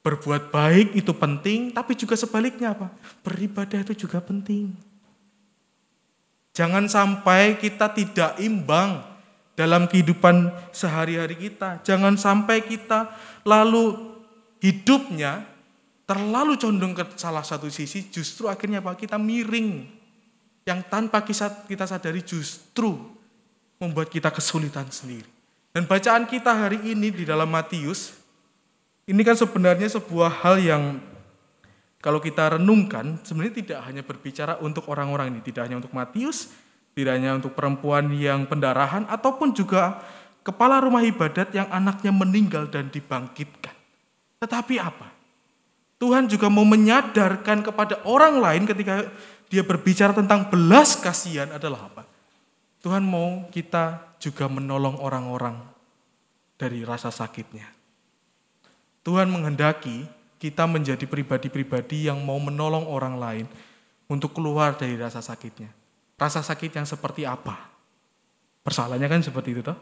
[0.06, 2.94] Berbuat baik itu penting, tapi juga sebaliknya apa?
[3.26, 4.70] Beribadah itu juga penting.
[6.54, 9.02] Jangan sampai kita tidak imbang
[9.58, 11.82] dalam kehidupan sehari-hari kita.
[11.82, 13.10] Jangan sampai kita
[13.42, 14.14] lalu
[14.62, 15.42] hidupnya
[16.06, 18.94] terlalu condong ke salah satu sisi, justru akhirnya apa?
[18.94, 19.90] Kita miring.
[20.64, 21.20] Yang tanpa
[21.66, 22.94] kita sadari justru
[23.82, 25.28] membuat kita kesulitan sendiri.
[25.76, 28.15] Dan bacaan kita hari ini di dalam Matius
[29.06, 30.82] ini kan sebenarnya sebuah hal yang
[32.02, 36.50] kalau kita renungkan sebenarnya tidak hanya berbicara untuk orang-orang ini, tidak hanya untuk Matius,
[36.94, 40.02] tidak hanya untuk perempuan yang pendarahan ataupun juga
[40.42, 43.74] kepala rumah ibadat yang anaknya meninggal dan dibangkitkan.
[44.42, 45.10] Tetapi apa?
[45.96, 49.06] Tuhan juga mau menyadarkan kepada orang lain ketika
[49.46, 52.02] dia berbicara tentang belas kasihan adalah apa?
[52.82, 55.58] Tuhan mau kita juga menolong orang-orang
[56.54, 57.75] dari rasa sakitnya.
[59.06, 60.02] Tuhan menghendaki
[60.42, 63.46] kita menjadi pribadi-pribadi yang mau menolong orang lain
[64.10, 65.70] untuk keluar dari rasa sakitnya.
[66.18, 67.70] Rasa sakit yang seperti apa?
[68.66, 69.78] Persoalannya kan seperti itu toh.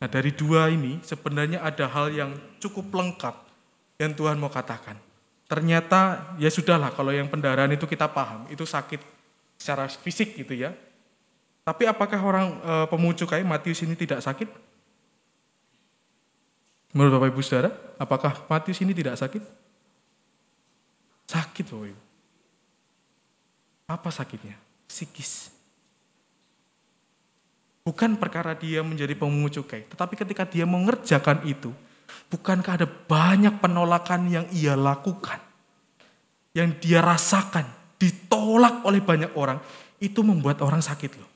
[0.00, 3.36] Nah dari dua ini sebenarnya ada hal yang cukup lengkap
[4.00, 4.96] yang Tuhan mau katakan.
[5.44, 9.00] Ternyata ya sudahlah kalau yang pendarahan itu kita paham, itu sakit
[9.60, 10.72] secara fisik gitu ya.
[11.68, 14.48] Tapi apakah orang e, pemungut cukai Matius ini tidak sakit?
[16.96, 17.70] Menurut Bapak Ibu Saudara,
[18.00, 19.44] apakah Matius ini tidak sakit?
[21.28, 22.02] Sakit Bapak Ibu.
[23.88, 24.56] Apa sakitnya?
[24.88, 25.52] Psikis.
[27.84, 31.72] Bukan perkara dia menjadi pemungut cukai, tetapi ketika dia mengerjakan itu,
[32.28, 35.40] bukankah ada banyak penolakan yang ia lakukan,
[36.52, 37.64] yang dia rasakan,
[37.96, 39.56] ditolak oleh banyak orang,
[40.04, 41.30] itu membuat orang sakit loh.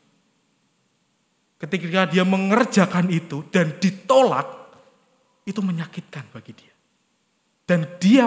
[1.56, 4.61] Ketika dia mengerjakan itu dan ditolak,
[5.42, 6.74] itu menyakitkan bagi dia.
[7.62, 8.26] Dan dia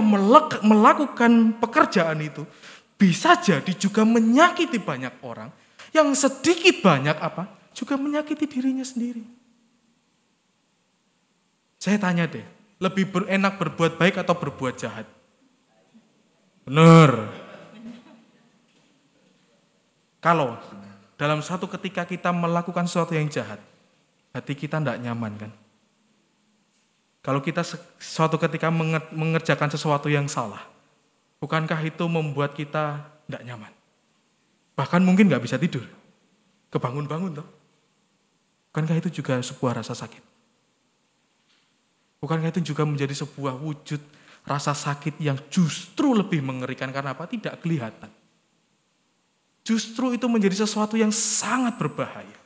[0.64, 2.48] melakukan pekerjaan itu
[2.96, 5.52] bisa jadi juga menyakiti banyak orang
[5.92, 9.24] yang sedikit banyak apa juga menyakiti dirinya sendiri.
[11.76, 12.44] Saya tanya deh,
[12.80, 15.06] lebih enak berbuat baik atau berbuat jahat?
[16.66, 17.30] Benar.
[20.24, 20.58] Kalau
[21.20, 23.62] dalam satu ketika kita melakukan sesuatu yang jahat,
[24.34, 25.52] hati kita tidak nyaman kan?
[27.26, 27.66] Kalau kita
[27.98, 28.70] suatu ketika
[29.10, 30.62] mengerjakan sesuatu yang salah,
[31.42, 33.74] bukankah itu membuat kita tidak nyaman?
[34.78, 35.90] Bahkan mungkin nggak bisa tidur,
[36.70, 37.50] kebangun-bangun toh.
[38.70, 40.22] Bukankah itu juga sebuah rasa sakit?
[42.22, 44.06] Bukankah itu juga menjadi sebuah wujud
[44.46, 47.26] rasa sakit yang justru lebih mengerikan karena apa?
[47.26, 48.14] Tidak kelihatan.
[49.66, 52.45] Justru itu menjadi sesuatu yang sangat berbahaya.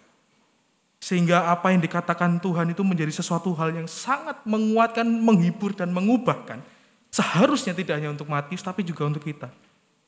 [1.10, 6.62] Sehingga apa yang dikatakan Tuhan itu menjadi sesuatu hal yang sangat menguatkan, menghibur, dan mengubahkan.
[7.10, 9.50] Seharusnya tidak hanya untuk Matius, tapi juga untuk kita.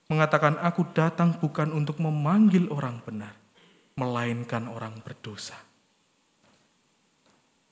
[0.06, 3.34] Mengatakan, aku datang bukan untuk memanggil orang benar,
[3.98, 5.58] melainkan orang berdosa.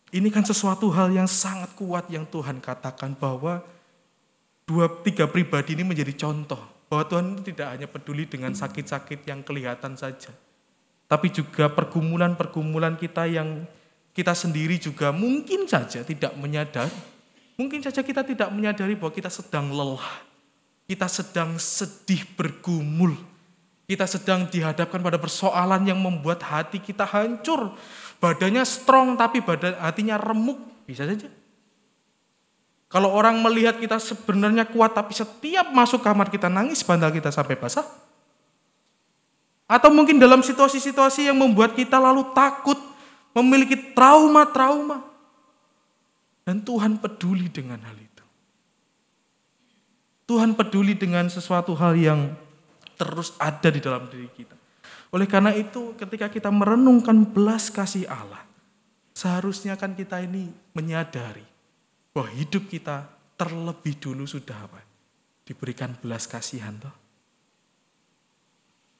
[0.09, 3.61] Ini kan sesuatu hal yang sangat kuat yang Tuhan katakan bahwa
[4.65, 6.57] dua tiga pribadi ini menjadi contoh
[6.89, 10.33] bahwa Tuhan tidak hanya peduli dengan sakit-sakit yang kelihatan saja,
[11.09, 13.65] tapi juga pergumulan-pergumulan kita yang
[14.13, 16.93] kita sendiri juga mungkin saja tidak menyadari,
[17.57, 20.21] mungkin saja kita tidak menyadari bahwa kita sedang lelah,
[20.85, 23.17] kita sedang sedih bergumul,
[23.89, 27.73] kita sedang dihadapkan pada persoalan yang membuat hati kita hancur,
[28.19, 31.31] Badannya strong tapi badan hatinya remuk, bisa saja.
[32.91, 37.55] Kalau orang melihat kita sebenarnya kuat tapi setiap masuk kamar kita nangis bantal kita sampai
[37.55, 37.87] basah.
[39.69, 42.81] Atau mungkin dalam situasi-situasi yang membuat kita lalu takut,
[43.37, 45.05] memiliki trauma-trauma.
[46.41, 48.25] Dan Tuhan peduli dengan hal itu.
[50.25, 52.33] Tuhan peduli dengan sesuatu hal yang
[52.97, 54.57] terus ada di dalam diri kita.
[55.13, 58.41] Oleh karena itu ketika kita merenungkan belas kasih Allah,
[59.13, 61.45] seharusnya kan kita ini menyadari
[62.09, 63.05] bahwa hidup kita
[63.37, 64.81] terlebih dulu sudah apa?
[65.45, 67.08] Diberikan belas kasihan toh.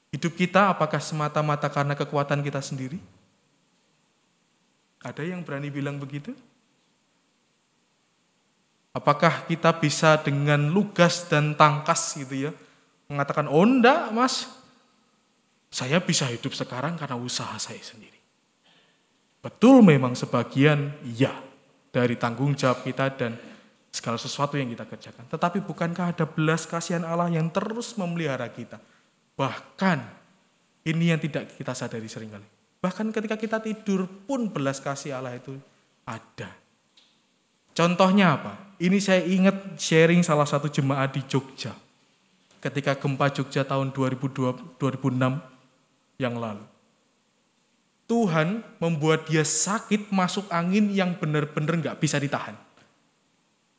[0.09, 2.97] Hidup kita apakah semata-mata karena kekuatan kita sendiri?
[5.05, 6.33] Ada yang berani bilang begitu?
[8.89, 12.51] Apakah kita bisa dengan lugas dan tangkas gitu ya
[13.09, 14.49] mengatakan oh enggak mas
[15.69, 18.17] saya bisa hidup sekarang karena usaha saya sendiri.
[19.39, 21.31] Betul memang sebagian iya
[21.93, 23.37] dari tanggung jawab kita dan
[23.93, 25.25] segala sesuatu yang kita kerjakan.
[25.29, 28.81] Tetapi bukankah ada belas kasihan Allah yang terus memelihara kita?
[29.39, 29.99] Bahkan
[30.83, 32.43] ini yang tidak kita sadari sering kali.
[32.83, 35.55] Bahkan ketika kita tidur pun belas kasih Allah itu
[36.03, 36.51] ada.
[37.71, 38.75] Contohnya apa?
[38.83, 41.71] Ini saya ingat sharing salah satu jemaat di Jogja.
[42.59, 45.39] Ketika gempa Jogja tahun 2002, 2006,
[46.19, 46.67] yang lalu.
[48.09, 52.57] Tuhan membuat dia sakit masuk angin yang benar-benar nggak bisa ditahan.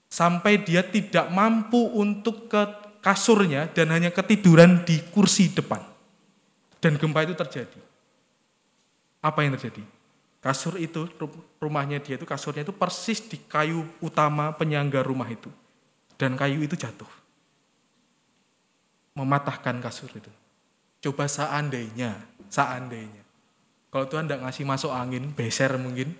[0.08, 5.80] Sampai dia tidak mampu untuk ke kasurnya dan hanya ketiduran di kursi depan.
[6.80, 7.80] Dan gempa itu terjadi.
[9.20, 9.84] Apa yang terjadi?
[10.40, 11.04] Kasur itu,
[11.60, 15.52] rumahnya dia itu, kasurnya itu persis di kayu utama penyangga rumah itu.
[16.16, 17.08] Dan kayu itu jatuh.
[19.12, 20.32] Mematahkan kasur itu.
[21.04, 22.16] Coba seandainya,
[22.48, 23.20] seandainya.
[23.92, 26.16] Kalau Tuhan tidak ngasih masuk angin, beser mungkin.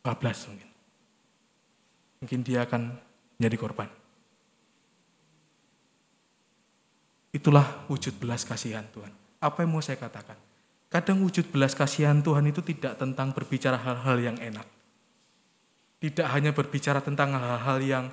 [0.00, 0.68] Bablas mungkin.
[2.24, 2.96] Mungkin dia akan
[3.36, 3.97] menjadi korban.
[7.28, 9.12] Itulah wujud belas kasihan Tuhan.
[9.38, 10.36] Apa yang mau saya katakan?
[10.88, 14.64] Kadang wujud belas kasihan Tuhan itu tidak tentang berbicara hal-hal yang enak.
[16.00, 18.04] Tidak hanya berbicara tentang hal-hal yang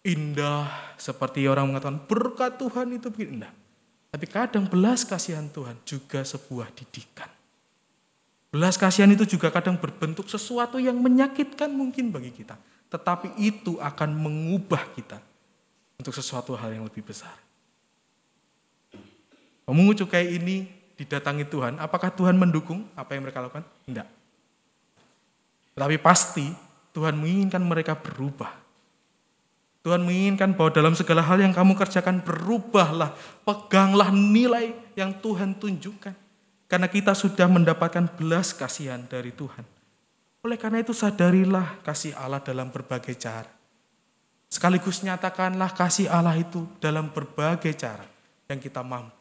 [0.00, 3.44] indah seperti orang mengatakan berkat Tuhan itu begini.
[4.10, 7.28] Tapi kadang belas kasihan Tuhan juga sebuah didikan.
[8.50, 12.58] Belas kasihan itu juga kadang berbentuk sesuatu yang menyakitkan mungkin bagi kita.
[12.90, 15.22] Tetapi itu akan mengubah kita
[16.00, 17.49] untuk sesuatu hal yang lebih besar.
[19.70, 20.66] Pemungut cukai ini
[20.98, 23.62] didatangi Tuhan, apakah Tuhan mendukung apa yang mereka lakukan?
[23.86, 24.08] Tidak.
[25.78, 26.50] Tetapi pasti
[26.90, 28.50] Tuhan menginginkan mereka berubah.
[29.86, 33.14] Tuhan menginginkan bahwa dalam segala hal yang kamu kerjakan berubahlah,
[33.46, 36.18] peganglah nilai yang Tuhan tunjukkan.
[36.66, 39.62] Karena kita sudah mendapatkan belas kasihan dari Tuhan.
[40.42, 43.46] Oleh karena itu sadarilah kasih Allah dalam berbagai cara.
[44.50, 48.02] Sekaligus nyatakanlah kasih Allah itu dalam berbagai cara
[48.50, 49.19] yang kita mampu.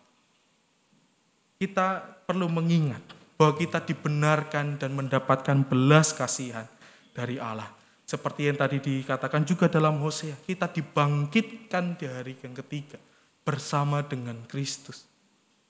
[1.59, 3.03] Kita perlu mengingat
[3.35, 6.65] bahwa kita dibenarkan dan mendapatkan belas kasihan
[7.11, 7.67] dari Allah
[8.09, 12.97] seperti yang tadi dikatakan juga dalam Hosea, kita dibangkitkan di hari yang ketiga
[13.45, 15.05] bersama dengan Kristus.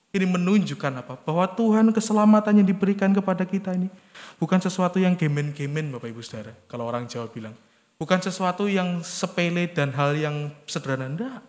[0.08, 1.20] Ini menunjukkan apa?
[1.20, 3.92] Bahwa Tuhan keselamatan yang diberikan kepada kita ini
[4.40, 6.56] bukan sesuatu yang gemen-gemen Bapak Ibu Saudara.
[6.64, 7.52] Kalau orang Jawa bilang.
[8.00, 11.12] Bukan sesuatu yang sepele dan hal yang sederhana.
[11.12, 11.44] Enggak.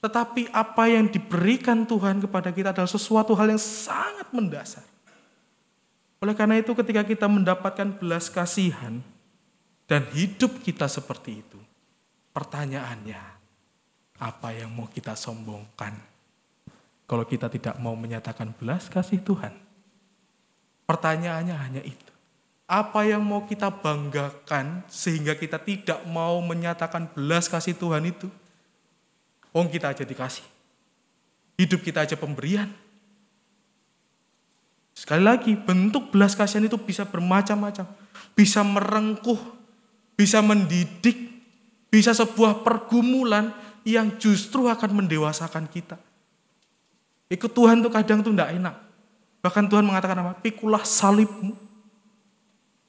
[0.00, 4.84] Tetapi apa yang diberikan Tuhan kepada kita adalah sesuatu hal yang sangat mendasar.
[6.20, 9.00] Oleh karena itu ketika kita mendapatkan belas kasihan,
[9.86, 11.58] dan hidup kita seperti itu.
[12.34, 13.22] Pertanyaannya,
[14.18, 15.94] apa yang mau kita sombongkan?
[17.06, 19.54] Kalau kita tidak mau menyatakan belas kasih Tuhan.
[20.90, 22.12] Pertanyaannya hanya itu.
[22.66, 28.26] Apa yang mau kita banggakan sehingga kita tidak mau menyatakan belas kasih Tuhan itu?
[29.56, 30.44] Oh kita aja dikasih.
[31.56, 32.68] Hidup kita aja pemberian.
[34.92, 37.88] Sekali lagi, bentuk belas kasihan itu bisa bermacam-macam.
[38.36, 39.56] Bisa merengkuh
[40.16, 41.44] bisa mendidik,
[41.92, 43.52] bisa sebuah pergumulan
[43.84, 46.00] yang justru akan mendewasakan kita.
[47.28, 48.74] Ikut Tuhan tuh kadang tuh tidak enak.
[49.44, 50.32] Bahkan Tuhan mengatakan apa?
[50.40, 51.54] Pikulah salibmu.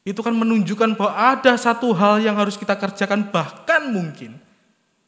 [0.08, 4.40] Itu kan menunjukkan bahwa ada satu hal yang harus kita kerjakan bahkan mungkin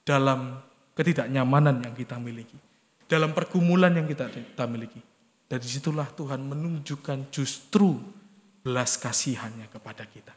[0.03, 0.60] dalam
[0.99, 2.59] ketidaknyamanan yang kita miliki.
[3.07, 4.99] Dalam pergumulan yang kita, kita miliki.
[5.47, 7.95] Dari situlah Tuhan menunjukkan justru
[8.59, 10.35] belas kasihannya kepada kita.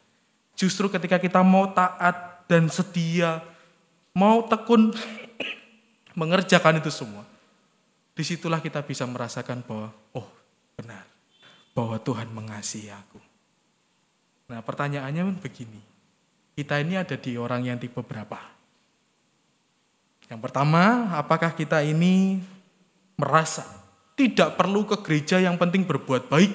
[0.54, 3.42] Justru ketika kita mau taat dan setia,
[4.14, 4.94] mau tekun
[6.20, 7.26] mengerjakan itu semua,
[8.14, 10.30] di situlah kita bisa merasakan bahwa, oh
[10.78, 11.02] benar,
[11.74, 13.18] bahwa Tuhan mengasihi aku.
[14.46, 15.82] Nah pertanyaannya begini,
[16.54, 18.61] kita ini ada di orang yang tipe berapa?
[20.32, 22.40] Yang pertama, apakah kita ini
[23.20, 23.68] merasa
[24.16, 26.48] tidak perlu ke gereja yang penting berbuat baik?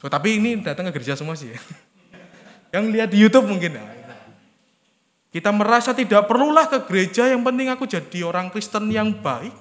[0.00, 1.60] Oh, tapi ini datang ke gereja semua sih ya.
[2.80, 3.76] Yang lihat di YouTube mungkin.
[3.76, 3.84] Ya.
[5.28, 9.52] Kita merasa tidak perlulah ke gereja, yang penting aku jadi orang Kristen yang baik.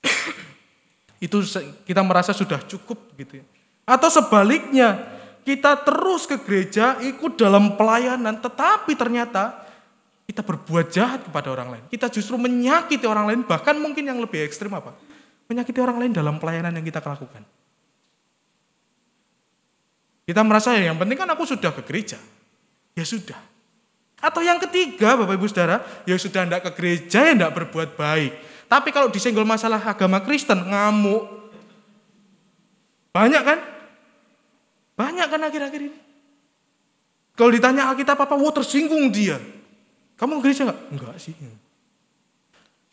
[1.28, 1.44] Itu
[1.84, 3.44] kita merasa sudah cukup gitu ya.
[3.84, 4.96] Atau sebaliknya,
[5.44, 9.65] kita terus ke gereja, ikut dalam pelayanan, tetapi ternyata
[10.26, 11.84] kita berbuat jahat kepada orang lain.
[11.86, 14.92] Kita justru menyakiti orang lain, bahkan mungkin yang lebih ekstrim apa?
[15.46, 17.46] Menyakiti orang lain dalam pelayanan yang kita lakukan.
[20.26, 22.18] Kita merasa ya yang penting kan aku sudah ke gereja.
[22.98, 23.38] Ya sudah.
[24.18, 28.32] Atau yang ketiga Bapak Ibu Saudara, ya sudah tidak ke gereja ya tidak berbuat baik.
[28.66, 31.22] Tapi kalau disenggol masalah agama Kristen, ngamuk.
[33.14, 33.58] Banyak kan?
[34.98, 35.98] Banyak kan akhir-akhir ini.
[37.38, 39.38] Kalau ditanya Alkitab apa, wah tersinggung dia.
[40.16, 40.80] Kamu gereja enggak?
[40.92, 41.36] Enggak sih.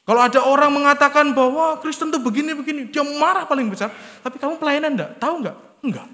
[0.04, 3.92] Kalau ada orang mengatakan bahwa Kristen tuh begini-begini, dia marah paling besar.
[4.20, 5.12] Tapi kamu pelayanan enggak?
[5.18, 5.58] Tahu enggak?
[5.84, 6.08] Enggak.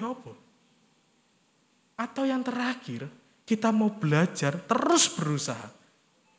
[0.00, 0.32] Ya apa?
[2.00, 3.04] Atau yang terakhir,
[3.44, 5.68] kita mau belajar terus berusaha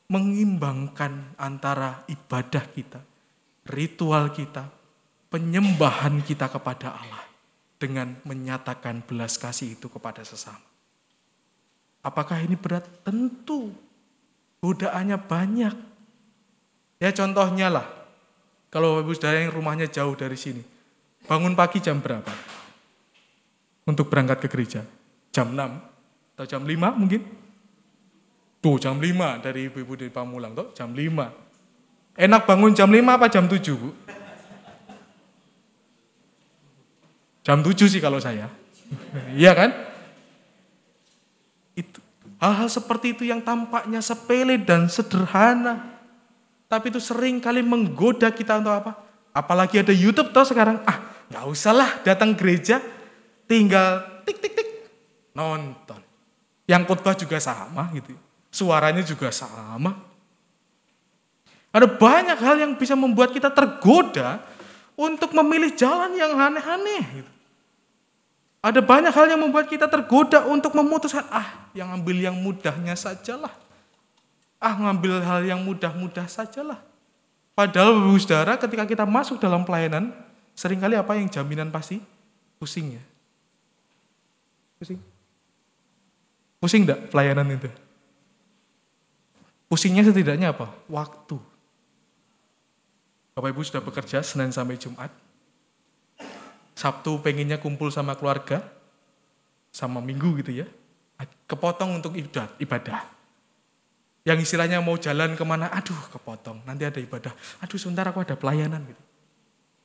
[0.10, 3.00] mengimbangkan antara ibadah kita,
[3.70, 4.66] ritual kita,
[5.30, 7.26] penyembahan kita kepada Allah
[7.78, 10.71] dengan menyatakan belas kasih itu kepada sesama.
[12.02, 12.86] Apakah ini berat?
[13.06, 13.74] Tentu.
[14.62, 15.76] Godaannya banyak.
[17.02, 17.88] Ya contohnya lah,
[18.70, 20.62] kalau ibu saudara yang rumahnya jauh dari sini,
[21.26, 22.30] bangun pagi jam berapa?
[23.86, 24.82] untuk berangkat ke gereja?
[25.32, 27.22] Jam 6 atau jam 5 mungkin?
[28.62, 32.20] Tuh jam 5 dari ibu-ibu dari Pamulang tuh jam 5.
[32.20, 33.90] Enak bangun jam 5 apa jam 7 Bu?
[37.42, 38.48] Jam 7 sih kalau saya.
[39.40, 39.72] Iya kan?
[41.76, 42.00] Itu
[42.42, 46.02] hal-hal seperti itu yang tampaknya sepele dan sederhana.
[46.66, 48.92] Tapi itu sering kali menggoda kita untuk apa?
[49.32, 50.82] Apalagi ada YouTube toh sekarang.
[50.88, 52.80] Ah, nggak usahlah datang gereja,
[53.46, 54.70] tinggal tik tik tik
[55.36, 56.00] nonton.
[56.68, 58.16] Yang khotbah juga sama gitu.
[58.52, 59.96] Suaranya juga sama.
[61.72, 64.44] Ada banyak hal yang bisa membuat kita tergoda
[64.96, 67.04] untuk memilih jalan yang aneh-aneh.
[67.24, 67.32] Gitu.
[68.62, 73.50] Ada banyak hal yang membuat kita tergoda untuk memutuskan, ah yang ambil yang mudahnya sajalah.
[74.62, 76.78] Ah ngambil hal yang mudah-mudah sajalah.
[77.58, 80.14] Padahal Bapak Saudara ketika kita masuk dalam pelayanan,
[80.54, 81.98] sering kali apa yang jaminan pasti?
[82.62, 83.04] Pusing ya.
[84.78, 85.02] Pusing.
[86.62, 87.70] Pusing enggak pelayanan itu?
[89.66, 90.70] Pusingnya setidaknya apa?
[90.86, 91.42] Waktu.
[93.34, 95.10] Bapak Ibu sudah bekerja Senin sampai Jumat.
[96.74, 98.64] Sabtu pengennya kumpul sama keluarga,
[99.72, 100.68] sama Minggu gitu ya.
[101.46, 103.06] Kepotong untuk ibadah.
[104.22, 107.34] Yang istilahnya mau jalan ke mana, aduh kepotong, nanti ada ibadah.
[107.66, 109.02] Aduh sebentar aku ada pelayanan gitu.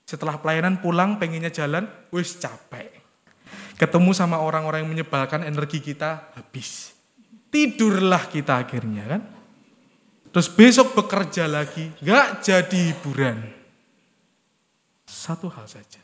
[0.07, 2.93] Setelah pelayanan pulang pengennya jalan, wis capek.
[3.77, 6.95] Ketemu sama orang-orang yang menyebalkan energi kita habis.
[7.53, 9.23] Tidurlah kita akhirnya kan.
[10.33, 13.41] Terus besok bekerja lagi, nggak jadi hiburan.
[15.09, 16.03] Satu hal saja,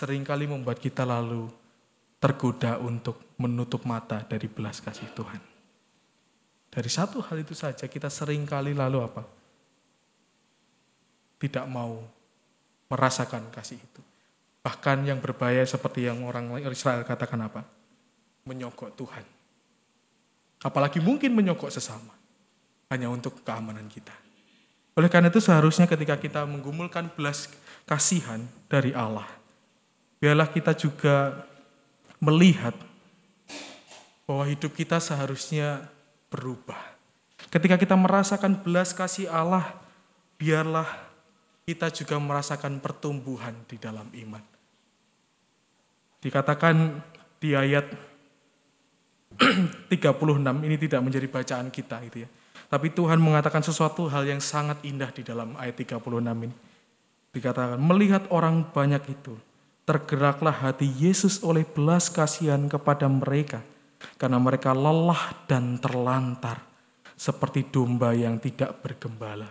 [0.00, 1.52] sering kali membuat kita lalu
[2.16, 5.40] tergoda untuk menutup mata dari belas kasih Tuhan.
[6.72, 9.28] Dari satu hal itu saja kita sering kali lalu apa?
[11.36, 12.00] Tidak mau
[12.88, 14.00] merasakan kasih itu.
[14.64, 17.60] Bahkan yang berbahaya seperti yang orang Israel katakan apa?
[18.48, 19.24] Menyogok Tuhan.
[20.64, 22.16] Apalagi mungkin menyogok sesama.
[22.88, 24.12] Hanya untuk keamanan kita.
[24.96, 27.48] Oleh karena itu seharusnya ketika kita menggumulkan belas
[27.88, 29.39] kasihan dari Allah.
[30.20, 31.48] Biarlah kita juga
[32.20, 32.76] melihat
[34.28, 35.88] bahwa hidup kita seharusnya
[36.28, 36.78] berubah.
[37.48, 39.74] Ketika kita merasakan belas kasih Allah,
[40.36, 40.86] biarlah
[41.64, 44.44] kita juga merasakan pertumbuhan di dalam iman.
[46.20, 47.00] Dikatakan
[47.40, 47.88] di ayat
[49.88, 49.96] 36
[50.68, 52.28] ini tidak menjadi bacaan kita itu ya.
[52.70, 56.54] Tapi Tuhan mengatakan sesuatu hal yang sangat indah di dalam ayat 36 ini.
[57.34, 59.34] Dikatakan melihat orang banyak itu,
[59.88, 63.64] tergeraklah hati Yesus oleh belas kasihan kepada mereka
[64.16, 66.64] karena mereka lelah dan terlantar
[67.16, 69.48] seperti domba yang tidak bergembala.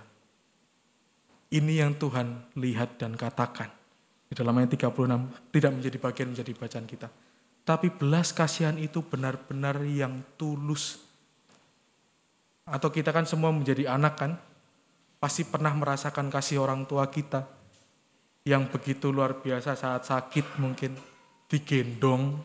[1.50, 3.70] Ini yang Tuhan lihat dan katakan.
[4.30, 7.10] Di dalam ayat 36 tidak menjadi bagian menjadi bacaan kita.
[7.66, 11.02] Tapi belas kasihan itu benar-benar yang tulus.
[12.70, 14.32] Atau kita kan semua menjadi anak kan,
[15.18, 17.59] pasti pernah merasakan kasih orang tua kita
[18.48, 20.96] yang begitu luar biasa saat sakit mungkin
[21.50, 22.40] digendong,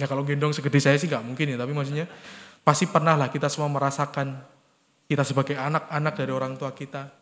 [0.00, 2.08] Ya kalau gendong segede saya sih nggak mungkin ya, tapi maksudnya
[2.64, 4.32] pasti pernah lah kita semua merasakan
[5.04, 7.12] kita sebagai anak-anak dari orang tua kita,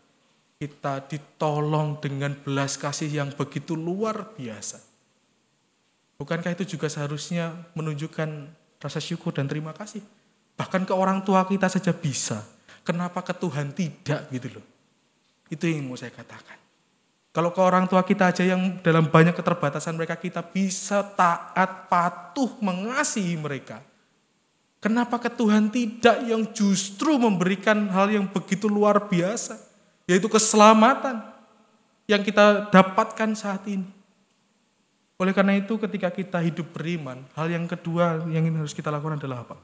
[0.63, 4.79] kita ditolong dengan belas kasih yang begitu luar biasa.
[6.23, 8.31] Bukankah itu juga seharusnya menunjukkan
[8.79, 10.03] rasa syukur dan terima kasih?
[10.55, 12.47] Bahkan ke orang tua kita saja bisa.
[12.87, 14.67] Kenapa ke Tuhan tidak gitu loh.
[15.51, 16.68] Itu yang mau saya katakan.
[17.39, 22.51] Kalau ke orang tua kita aja yang dalam banyak keterbatasan mereka kita bisa taat, patuh,
[22.59, 23.79] mengasihi mereka.
[24.83, 29.55] Kenapa ke Tuhan tidak yang justru memberikan hal yang begitu luar biasa,
[30.11, 31.23] yaitu keselamatan
[32.11, 33.87] yang kita dapatkan saat ini.
[35.23, 39.47] Oleh karena itu ketika kita hidup beriman, hal yang kedua yang harus kita lakukan adalah
[39.47, 39.55] apa?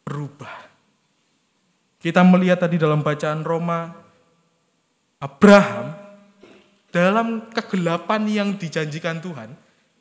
[0.00, 0.64] Berubah.
[2.00, 3.92] Kita melihat tadi dalam bacaan Roma,
[5.20, 5.97] Abraham
[6.88, 9.52] dalam kegelapan yang dijanjikan Tuhan,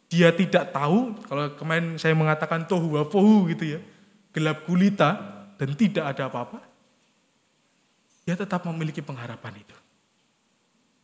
[0.08, 3.80] dia tidak tahu, kalau kemarin saya mengatakan tohu wapohu gitu ya,
[4.32, 5.20] gelap gulita
[5.60, 6.64] dan tidak ada apa-apa,
[8.24, 9.76] dia tetap memiliki pengharapan itu.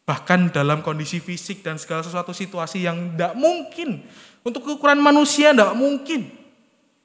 [0.04, 4.04] Bahkan dalam kondisi fisik dan segala sesuatu situasi yang tidak mungkin,
[4.44, 6.28] untuk ukuran manusia tidak mungkin.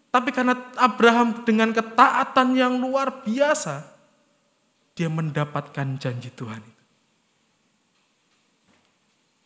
[0.09, 3.87] Tapi karena Abraham dengan ketaatan yang luar biasa,
[4.99, 6.78] dia mendapatkan janji Tuhan itu.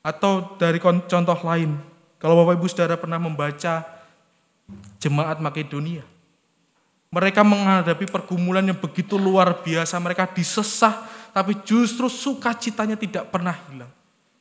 [0.03, 1.79] Atau dari contoh lain,
[2.19, 3.87] kalau Bapak Ibu Saudara pernah membaca
[4.99, 6.03] jemaat Makedonia,
[7.15, 13.91] mereka menghadapi pergumulan yang begitu luar biasa, mereka disesah, tapi justru sukacitanya tidak pernah hilang.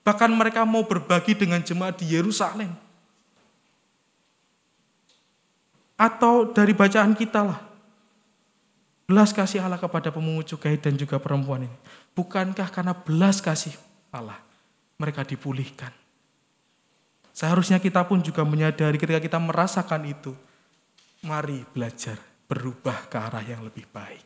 [0.01, 2.73] Bahkan mereka mau berbagi dengan jemaat di Yerusalem.
[5.93, 7.61] Atau dari bacaan kita lah,
[9.05, 11.77] belas kasih Allah kepada pemungut cukai dan juga perempuan ini.
[12.17, 13.77] Bukankah karena belas kasih
[14.09, 14.41] Allah
[15.01, 15.89] mereka dipulihkan.
[17.33, 20.37] Seharusnya kita pun juga menyadari ketika kita merasakan itu,
[21.25, 24.21] mari belajar berubah ke arah yang lebih baik.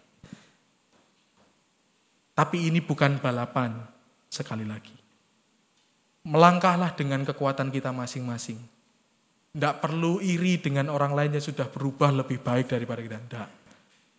[2.36, 3.80] Tapi ini bukan balapan,
[4.28, 4.92] sekali lagi.
[6.28, 8.60] Melangkahlah dengan kekuatan kita masing-masing.
[9.56, 13.18] Tidak perlu iri dengan orang lain yang sudah berubah lebih baik daripada kita.
[13.24, 13.50] Tidak.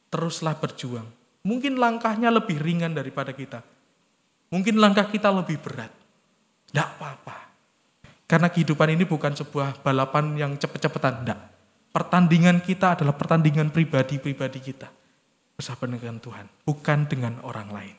[0.08, 1.04] Teruslah berjuang.
[1.44, 3.60] Mungkin langkahnya lebih ringan daripada kita.
[4.48, 6.05] Mungkin langkah kita lebih berat.
[6.70, 7.36] Tidak apa-apa.
[8.26, 11.22] Karena kehidupan ini bukan sebuah balapan yang cepet-cepetan.
[11.22, 11.40] Tidak.
[11.94, 14.90] Pertandingan kita adalah pertandingan pribadi-pribadi kita.
[15.56, 16.46] Bersama dengan Tuhan.
[16.66, 17.96] Bukan dengan orang lain.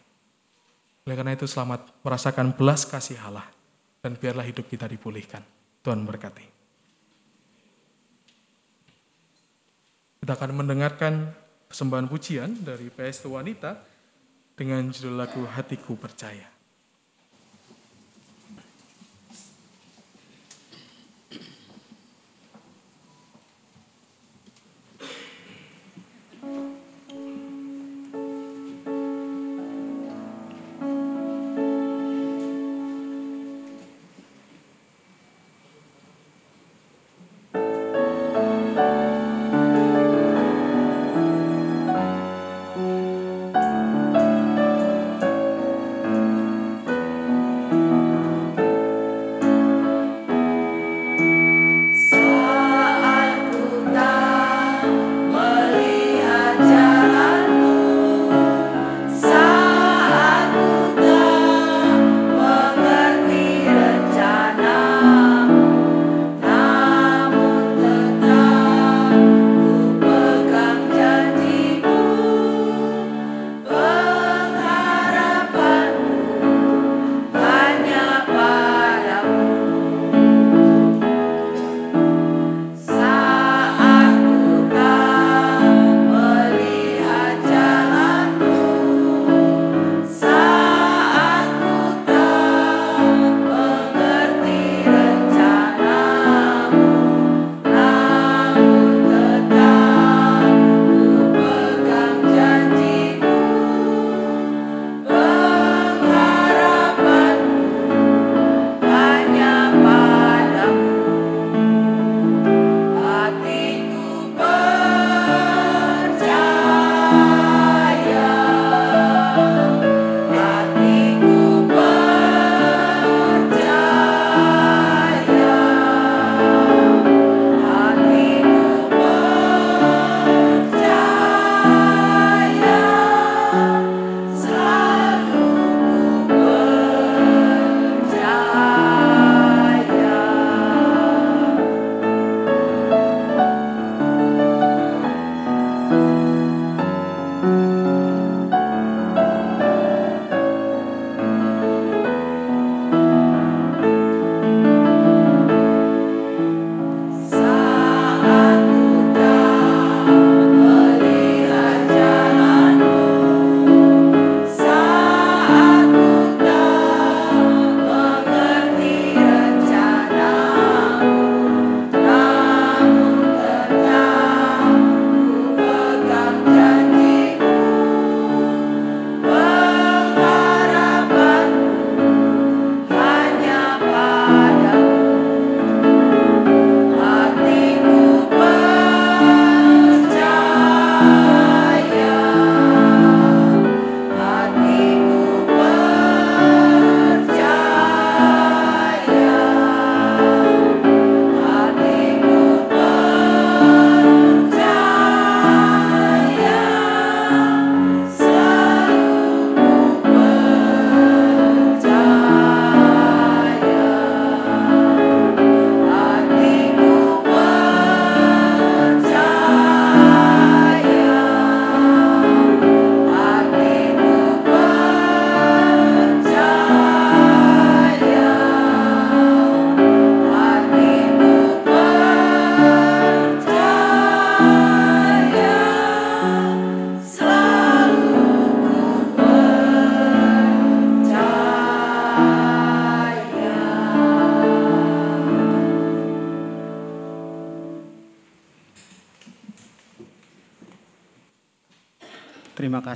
[1.08, 3.48] Oleh karena itu selamat merasakan belas kasih Allah
[4.04, 5.40] dan biarlah hidup kita dipulihkan.
[5.80, 6.44] Tuhan berkati.
[10.20, 11.32] Kita akan mendengarkan
[11.72, 13.80] persembahan pujian dari PS Wanita
[14.60, 16.57] dengan judul lagu Hatiku Percaya.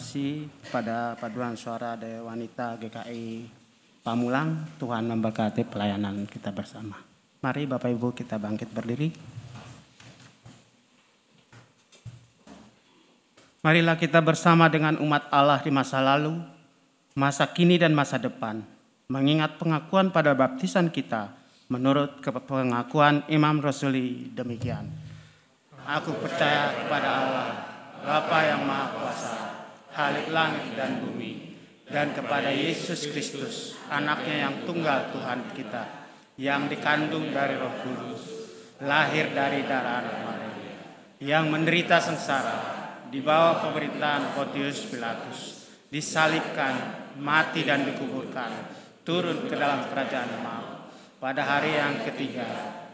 [0.02, 3.45] Kasih pada Paduan Suara Daya Wanita GKI
[4.02, 4.65] Pamulang.
[4.82, 6.98] Tuhan memberkati pelayanan kita bersama.
[7.45, 9.14] Mari Bapak Ibu kita bangkit berdiri.
[13.61, 16.34] Marilah kita bersama dengan umat Allah di masa lalu,
[17.14, 18.65] masa kini dan masa depan,
[19.06, 21.30] mengingat pengakuan pada baptisan kita
[21.69, 24.90] menurut pengakuan Imam Rasuli demikian.
[25.86, 27.49] Aku percaya kepada Allah,
[28.02, 29.60] Bapa yang Maha Kuasa,
[29.91, 31.51] Halik langit dan bumi,
[31.91, 35.84] dan kepada Yesus Kristus, anaknya yang tunggal Tuhan kita,
[36.39, 38.23] yang dikandung dari roh kudus,
[38.80, 40.76] lahir dari darah anak Maria,
[41.19, 42.59] yang menderita sengsara,
[43.11, 46.73] di bawah pemerintahan Pontius Pilatus, disalibkan,
[47.19, 48.72] mati dan dikuburkan,
[49.03, 50.88] turun ke dalam kerajaan maut.
[51.19, 52.47] Pada hari yang ketiga,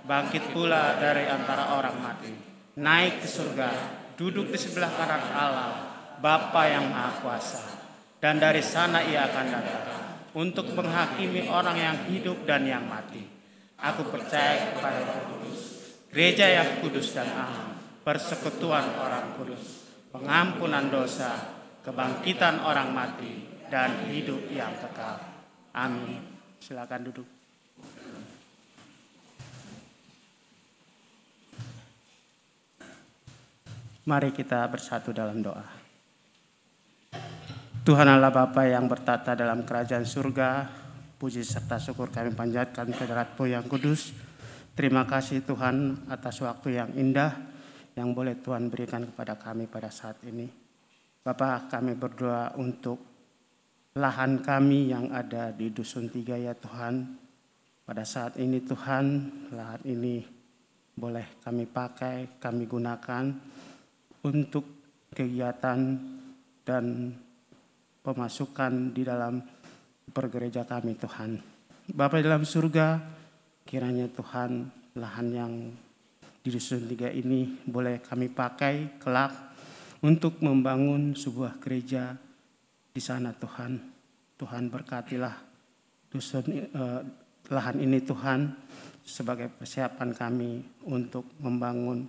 [0.03, 2.33] bangkit pula dari antara orang mati,
[2.81, 3.69] naik ke surga,
[4.17, 5.86] duduk di sebelah kanan Allah,
[6.17, 7.63] Bapa yang Maha Kuasa.
[8.17, 10.03] Dan dari sana ia akan datang
[10.33, 13.21] untuk menghakimi orang yang hidup dan yang mati.
[13.77, 15.61] Aku percaya kepada Kudus,
[16.09, 24.49] gereja yang kudus dan aman, persekutuan orang kudus, pengampunan dosa, kebangkitan orang mati, dan hidup
[24.49, 25.21] yang kekal.
[25.77, 26.25] Amin.
[26.57, 27.27] Silakan duduk.
[34.07, 35.76] Mari kita bersatu dalam doa.
[37.87, 40.67] Tuhan Allah Bapa yang bertata dalam kerajaan surga,
[41.15, 44.11] puji serta syukur kami panjatkan ke Mu yang kudus.
[44.75, 47.31] Terima kasih Tuhan atas waktu yang indah
[47.95, 50.51] yang boleh Tuhan berikan kepada kami pada saat ini.
[51.23, 52.99] Bapak kami berdoa untuk
[53.95, 57.15] lahan kami yang ada di Dusun Tiga ya Tuhan.
[57.87, 59.05] Pada saat ini Tuhan,
[59.55, 60.27] lahan ini
[60.91, 63.31] boleh kami pakai, kami gunakan
[64.27, 64.65] untuk
[65.15, 65.79] kegiatan
[66.67, 67.15] dan
[68.03, 69.39] pemasukan di dalam
[70.11, 71.39] pergereja kami Tuhan.
[71.87, 72.99] Bapak dalam surga,
[73.63, 74.67] kiranya Tuhan
[74.99, 75.53] lahan yang
[76.43, 79.31] di dusun tiga ini boleh kami pakai kelak
[80.03, 82.19] untuk membangun sebuah gereja
[82.91, 83.79] di sana Tuhan.
[84.35, 85.35] Tuhan berkatilah
[86.11, 87.01] dusun eh,
[87.47, 88.51] lahan ini Tuhan
[89.07, 92.03] sebagai persiapan kami untuk membangun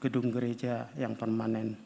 [0.00, 1.76] gedung gereja yang permanen.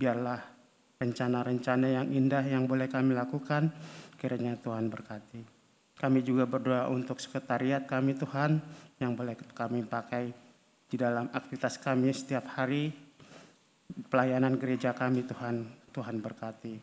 [0.00, 0.57] Biarlah
[0.98, 3.70] rencana-rencana yang indah yang boleh kami lakukan,
[4.18, 5.46] kiranya Tuhan berkati.
[5.94, 8.58] Kami juga berdoa untuk sekretariat kami Tuhan
[8.98, 10.30] yang boleh kami pakai
[10.90, 12.90] di dalam aktivitas kami setiap hari,
[14.10, 16.74] pelayanan gereja kami Tuhan, Tuhan berkati.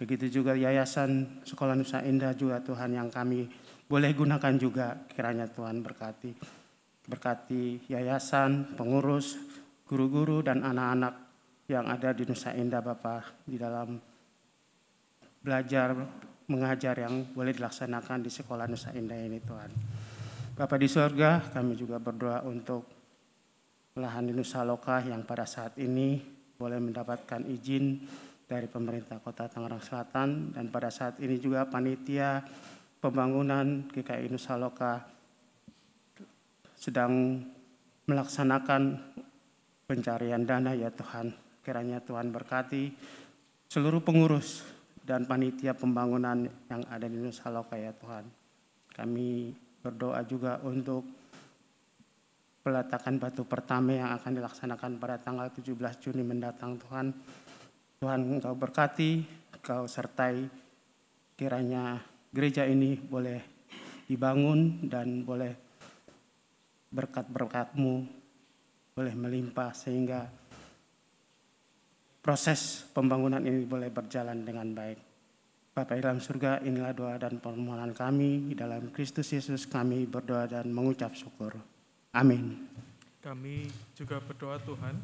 [0.00, 3.50] Begitu juga Yayasan Sekolah Nusa Indah juga Tuhan yang kami
[3.88, 6.32] boleh gunakan juga kiranya Tuhan berkati.
[7.08, 9.40] Berkati yayasan, pengurus,
[9.88, 11.27] guru-guru dan anak-anak
[11.68, 14.00] yang ada di Nusa Indah Bapak di dalam
[15.44, 15.92] belajar
[16.48, 19.70] mengajar yang boleh dilaksanakan di sekolah Nusa Indah ini Tuhan.
[20.56, 22.88] Bapak di surga kami juga berdoa untuk
[24.00, 26.18] lahan di Nusa Loka yang pada saat ini
[26.56, 28.00] boleh mendapatkan izin
[28.48, 32.40] dari pemerintah kota Tangerang Selatan dan pada saat ini juga panitia
[32.98, 35.04] pembangunan GKI Nusa Loka
[36.74, 37.44] sedang
[38.08, 38.96] melaksanakan
[39.84, 41.47] pencarian dana ya Tuhan.
[41.68, 42.96] Kiranya Tuhan berkati
[43.68, 44.64] seluruh pengurus
[45.04, 48.24] dan panitia pembangunan yang ada di Nusa Loka ya Tuhan.
[48.88, 49.52] Kami
[49.84, 51.04] berdoa juga untuk
[52.64, 57.12] peletakan batu pertama yang akan dilaksanakan pada tanggal 17 Juni mendatang Tuhan.
[58.00, 59.28] Tuhan Engkau berkati,
[59.60, 60.48] Engkau sertai
[61.36, 62.00] kiranya
[62.32, 63.44] gereja ini boleh
[64.08, 65.52] dibangun dan boleh
[66.88, 68.08] berkat-berkatmu
[68.96, 70.37] boleh melimpah sehingga
[72.28, 75.00] proses pembangunan ini boleh berjalan dengan baik.
[75.72, 78.52] Bapak dalam surga, inilah doa dan permohonan kami.
[78.52, 81.56] Di dalam Kristus Yesus kami berdoa dan mengucap syukur.
[82.12, 82.68] Amin.
[83.24, 85.00] Kami juga berdoa Tuhan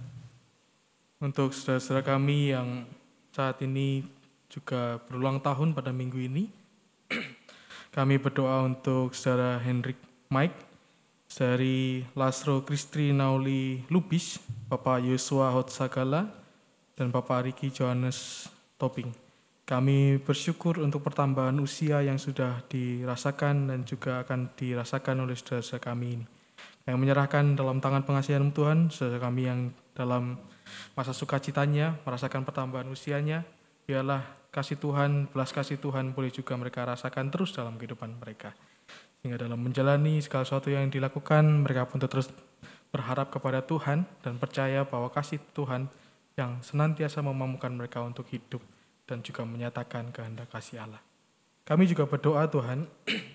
[1.24, 2.84] untuk saudara-saudara kami yang
[3.32, 4.04] saat ini
[4.52, 6.52] juga berulang tahun pada minggu ini.
[7.96, 9.96] kami berdoa untuk saudara Hendrik
[10.28, 10.60] Mike
[11.32, 14.36] dari Lasro Kristri Nauli Lubis,
[14.68, 16.43] Bapak Yosua Hotsagala,
[16.94, 18.46] dan Bapak Riki Johannes
[18.78, 19.10] Toping.
[19.64, 26.20] Kami bersyukur untuk pertambahan usia yang sudah dirasakan dan juga akan dirasakan oleh saudara-saudara kami
[26.20, 26.26] ini.
[26.84, 29.60] Yang menyerahkan dalam tangan pengasihan Tuhan, saudara kami yang
[29.96, 30.36] dalam
[30.92, 33.48] masa sukacitanya merasakan pertambahan usianya,
[33.88, 34.20] biarlah
[34.52, 38.52] kasih Tuhan, belas kasih Tuhan boleh juga mereka rasakan terus dalam kehidupan mereka.
[39.24, 42.28] Sehingga dalam menjalani segala sesuatu yang dilakukan, mereka pun terus
[42.92, 45.88] berharap kepada Tuhan dan percaya bahwa kasih Tuhan
[46.34, 48.62] yang senantiasa memampukan mereka untuk hidup
[49.06, 51.02] dan juga menyatakan kehendak kasih Allah.
[51.64, 52.84] Kami juga berdoa Tuhan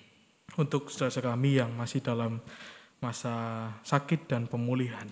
[0.62, 2.44] untuk saudara kami yang masih dalam
[3.00, 5.08] masa sakit dan pemulihan.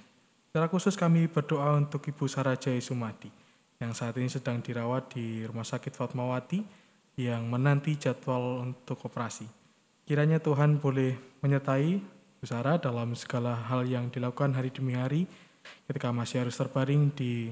[0.51, 3.31] Secara khusus kami berdoa untuk Ibu Sarajaya Sumati
[3.77, 6.59] yang saat ini sedang dirawat di Rumah Sakit Fatmawati
[7.17, 9.45] yang menanti jadwal untuk operasi.
[10.05, 12.01] Kiranya Tuhan boleh menyertai
[12.45, 15.25] Sarah dalam segala hal yang dilakukan hari demi hari
[15.89, 17.51] ketika masih harus terbaring di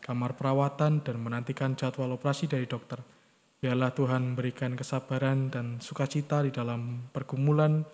[0.00, 2.98] kamar perawatan dan menantikan jadwal operasi dari dokter.
[3.60, 7.84] Biarlah Tuhan berikan kesabaran dan sukacita di dalam pergumulan.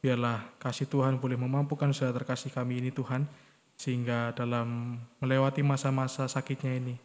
[0.00, 3.28] Biarlah kasih Tuhan boleh memampukan saudara terkasih kami ini Tuhan,
[3.76, 6.96] sehingga dalam melewati masa-masa sakitnya ini,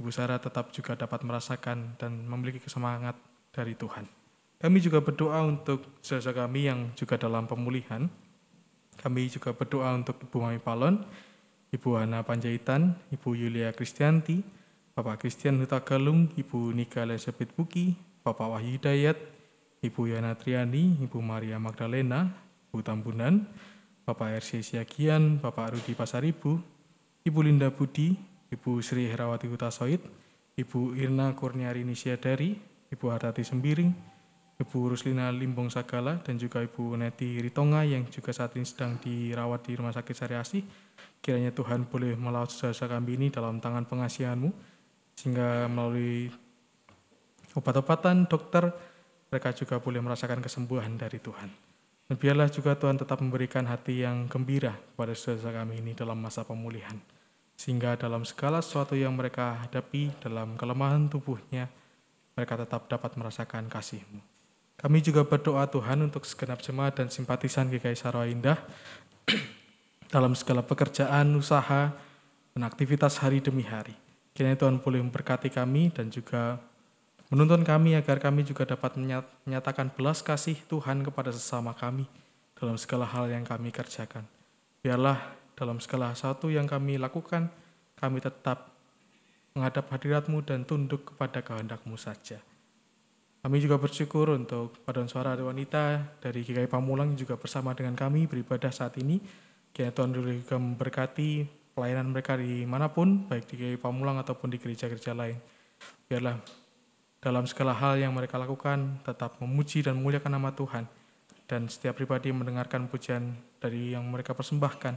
[0.00, 3.18] Ibu Sarah tetap juga dapat merasakan dan memiliki kesemangat
[3.52, 4.08] dari Tuhan.
[4.60, 8.08] Kami juga berdoa untuk saudara kami yang juga dalam pemulihan.
[9.00, 11.00] Kami juga berdoa untuk Ibu Mami Palon,
[11.70, 14.42] Ibu Hana Panjaitan, Ibu Yulia Kristianti,
[14.90, 17.94] Bapak Christian Huta Galung, Ibu Nika Elizabeth Buki,
[18.26, 19.16] Bapak Wahyu Hidayat,
[19.80, 22.26] Ibu Yana Triani, Ibu Maria Magdalena,
[22.68, 23.46] Ibu Tambunan,
[24.02, 26.58] Bapak RC Siagian, Bapak Rudi Pasaribu,
[27.22, 28.18] Ibu Linda Budi,
[28.50, 30.02] Ibu Sri Herawati Hutasoid,
[30.58, 32.58] Ibu Irna Kurniari Nisiadari,
[32.90, 33.94] Ibu Hartati Sembiring,
[34.60, 39.64] Ibu Ruslina Limbong Sagala, dan juga Ibu Neti Ritonga yang juga saat ini sedang dirawat
[39.64, 40.60] di Rumah Sakit Sariasi.
[41.20, 44.50] Kiranya Tuhan boleh melawat saudara kami ini dalam tangan pengasihanmu,
[45.12, 46.32] sehingga melalui
[47.52, 48.72] obat-obatan dokter,
[49.28, 51.50] mereka juga boleh merasakan kesembuhan dari Tuhan.
[52.10, 56.42] Dan biarlah juga Tuhan tetap memberikan hati yang gembira kepada saudara kami ini dalam masa
[56.42, 56.98] pemulihan.
[57.54, 61.70] Sehingga dalam segala sesuatu yang mereka hadapi dalam kelemahan tubuhnya,
[62.34, 64.18] mereka tetap dapat merasakan kasih-Mu.
[64.80, 68.56] Kami juga berdoa Tuhan untuk segenap jemaat dan simpatisan GKI Sarwa Indah
[70.10, 71.94] dalam segala pekerjaan, usaha,
[72.52, 73.94] dan aktivitas hari demi hari.
[74.34, 76.58] Kiranya Tuhan boleh memberkati kami dan juga
[77.30, 78.98] menuntun kami agar kami juga dapat
[79.46, 82.10] menyatakan belas kasih Tuhan kepada sesama kami
[82.58, 84.26] dalam segala hal yang kami kerjakan.
[84.82, 85.16] Biarlah
[85.54, 87.46] dalam segala sesuatu yang kami lakukan,
[87.94, 88.74] kami tetap
[89.54, 92.42] menghadap hadiratmu dan tunduk kepada kehendakmu saja.
[93.40, 98.68] Kami juga bersyukur untuk paduan suara wanita dari GKI Pamulang juga bersama dengan kami beribadah
[98.68, 99.16] saat ini.
[99.70, 104.58] Kiranya Tuhan juga memberkati pelayanan mereka di mana pun, baik di GKI Pamulang ataupun di
[104.58, 105.38] gereja-gereja lain.
[106.10, 106.36] Biarlah
[107.20, 110.84] dalam segala hal yang mereka lakukan tetap memuji dan memuliakan nama Tuhan.
[111.46, 114.94] Dan setiap pribadi mendengarkan pujian dari yang mereka persembahkan,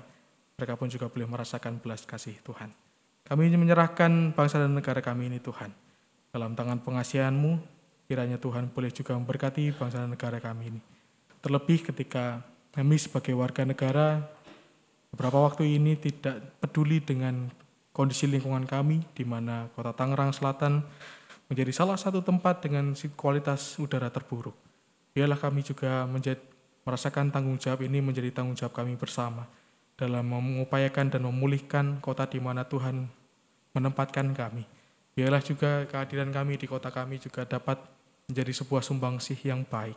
[0.58, 2.70] mereka pun juga boleh merasakan belas kasih Tuhan.
[3.26, 5.74] Kami ingin menyerahkan bangsa dan negara kami ini Tuhan.
[6.30, 7.74] Dalam tangan pengasihanmu,
[8.04, 10.82] Kiranya Tuhan boleh juga memberkati bangsa dan negara kami ini.
[11.40, 12.44] Terlebih ketika
[12.76, 14.22] kami sebagai warga negara
[15.14, 17.54] beberapa waktu ini tidak peduli dengan
[17.94, 20.82] kondisi lingkungan kami di mana kota Tangerang Selatan
[21.46, 24.58] menjadi salah satu tempat dengan kualitas udara terburuk.
[25.14, 26.42] Biarlah kami juga menjadi,
[26.82, 29.46] merasakan tanggung jawab ini menjadi tanggung jawab kami bersama
[29.94, 33.06] dalam mengupayakan dan memulihkan kota di mana Tuhan
[33.78, 34.66] menempatkan kami.
[35.14, 37.78] Biarlah juga kehadiran kami di kota kami juga dapat
[38.26, 39.96] menjadi sebuah sumbangsih yang baik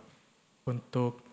[0.68, 1.25] untuk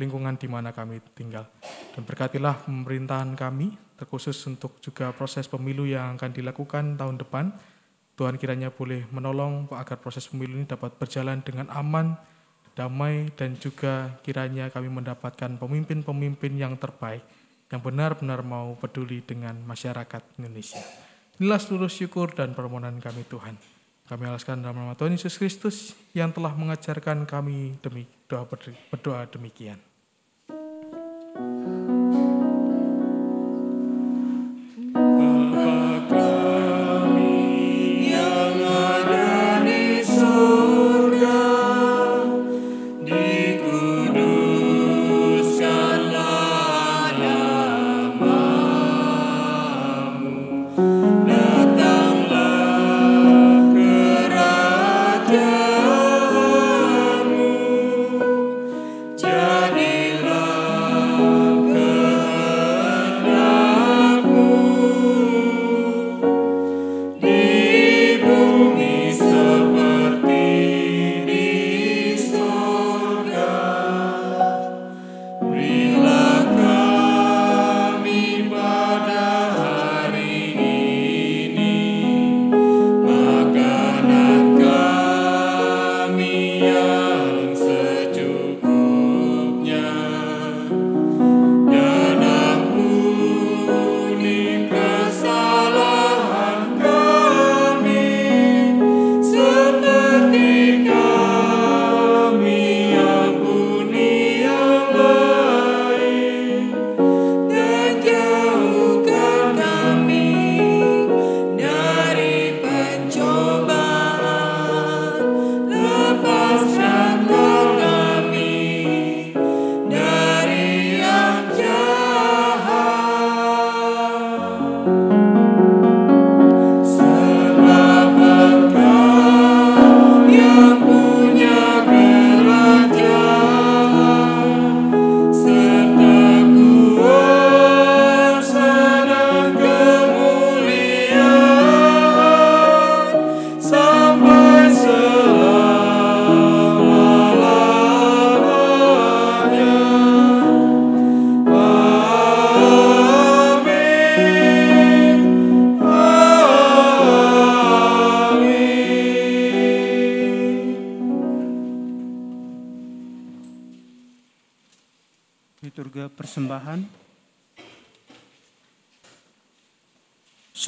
[0.00, 1.44] lingkungan di mana kami tinggal.
[1.92, 7.52] Dan berkatilah pemerintahan kami, terkhusus untuk juga proses pemilu yang akan dilakukan tahun depan.
[8.16, 12.16] Tuhan kiranya boleh menolong agar proses pemilu ini dapat berjalan dengan aman,
[12.72, 17.24] damai, dan juga kiranya kami mendapatkan pemimpin-pemimpin yang terbaik,
[17.68, 20.80] yang benar-benar mau peduli dengan masyarakat Indonesia.
[21.40, 23.56] Inilah seluruh syukur dan permohonan kami Tuhan.
[24.04, 29.89] Kami alaskan dalam nama Tuhan Yesus Kristus yang telah mengajarkan kami demi doa berdoa demikian.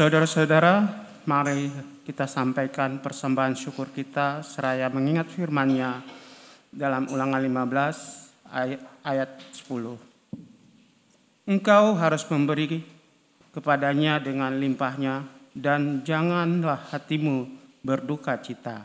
[0.03, 0.83] Saudara-saudara,
[1.31, 1.71] mari
[2.03, 6.03] kita sampaikan persembahan syukur kita seraya mengingat firman-Nya
[6.75, 11.47] dalam Ulangan 15 ayat, ayat 10.
[11.47, 12.83] Engkau harus memberi
[13.55, 15.23] kepadanya dengan limpahnya
[15.55, 17.47] dan janganlah hatimu
[17.87, 18.83] berduka cita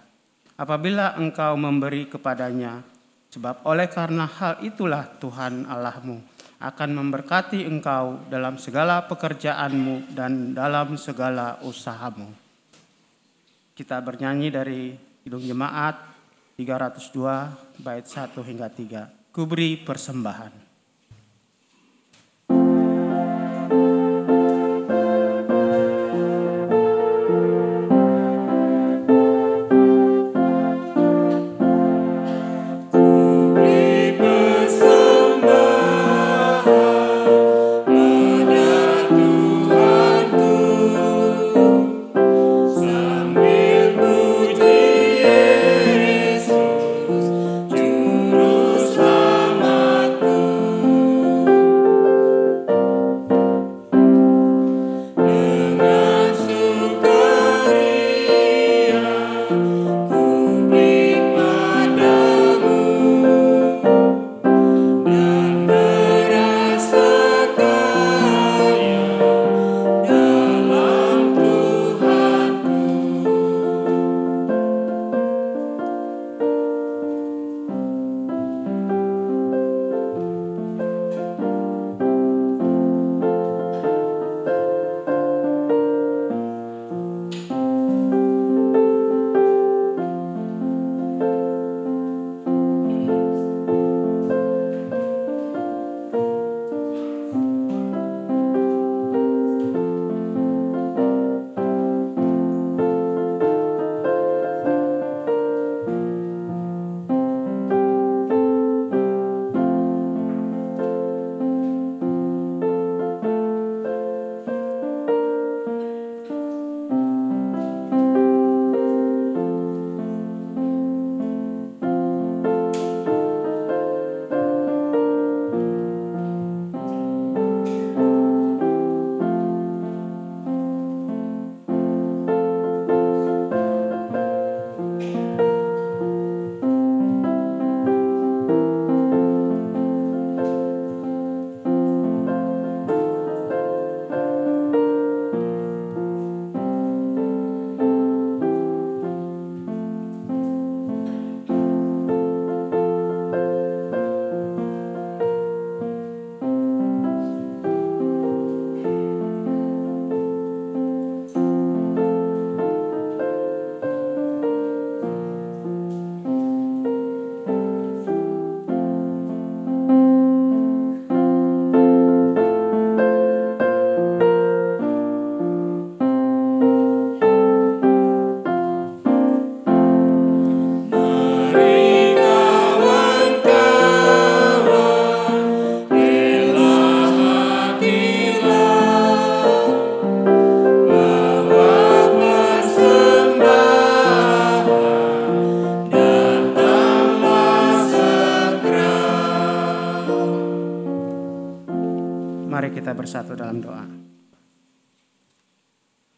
[0.54, 2.86] apabila engkau memberi kepadanya
[3.34, 10.98] sebab oleh karena hal itulah Tuhan Allahmu akan memberkati engkau dalam segala pekerjaanmu dan dalam
[10.98, 12.34] segala usahamu.
[13.78, 16.02] Kita bernyanyi dari Hidung Jemaat
[16.58, 19.30] 302 bait 1 hingga 3.
[19.30, 20.67] Kuberi persembahan.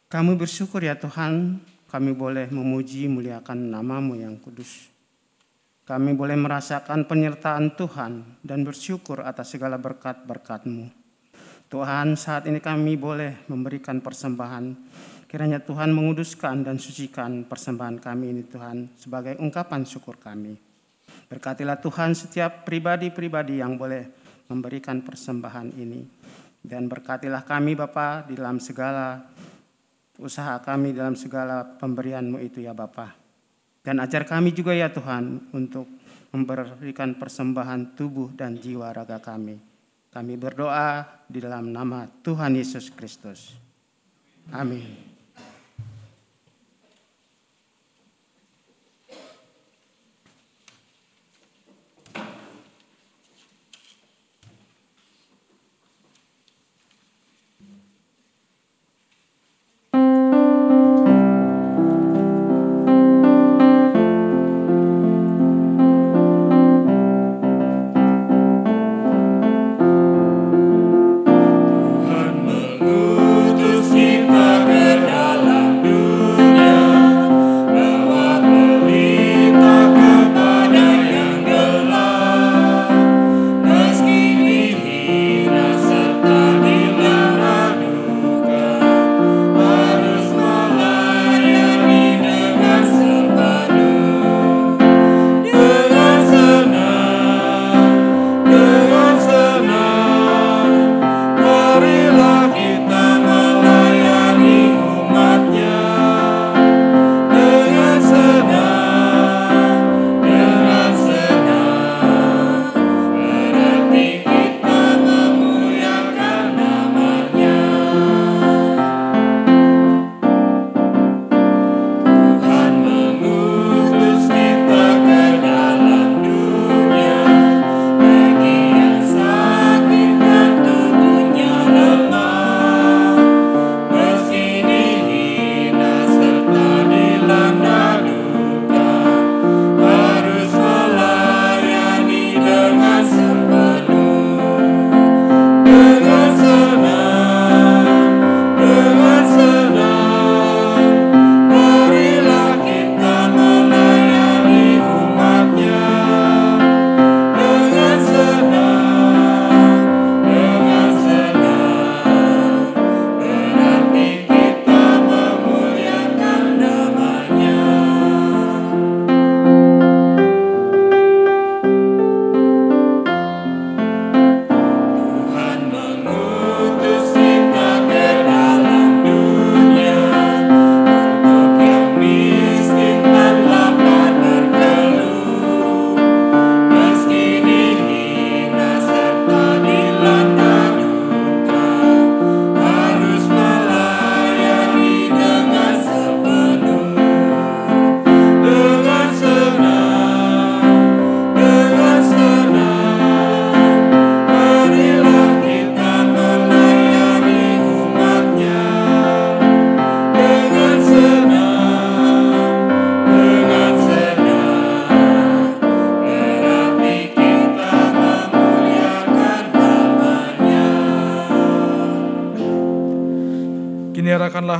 [0.10, 4.90] Kami bersyukur ya Tuhan, kami boleh memuji muliakan namamu yang kudus.
[5.86, 10.90] Kami boleh merasakan penyertaan Tuhan dan bersyukur atas segala berkat berkatmu.
[11.70, 14.74] Tuhan saat ini kami boleh memberikan persembahan.
[15.30, 20.58] Kiranya Tuhan menguduskan dan sucikan persembahan kami ini Tuhan sebagai ungkapan syukur kami.
[21.30, 24.10] Berkatilah Tuhan setiap pribadi-pribadi yang boleh
[24.50, 26.02] memberikan persembahan ini.
[26.66, 29.22] Dan berkatilah kami Bapa di dalam segala
[30.20, 33.16] usaha kami dalam segala pemberianmu itu ya Bapa.
[33.80, 35.88] Dan ajar kami juga ya Tuhan untuk
[36.30, 39.58] memberikan persembahan tubuh dan jiwa raga kami.
[40.10, 43.58] Kami berdoa di dalam nama Tuhan Yesus Kristus.
[44.54, 45.09] Amin.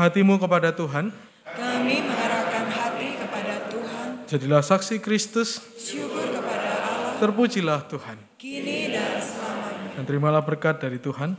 [0.10, 1.14] Hatimu kepada Tuhan.
[1.46, 4.08] Kami mengarahkan hati kepada Tuhan.
[4.26, 5.62] Jadilah saksi Kristus.
[5.78, 7.22] Syukur kepada Allah.
[7.22, 8.18] Terpujilah Tuhan.
[8.42, 9.94] Kini dan selamanya.
[9.94, 11.38] Dan terimalah berkat dari Tuhan.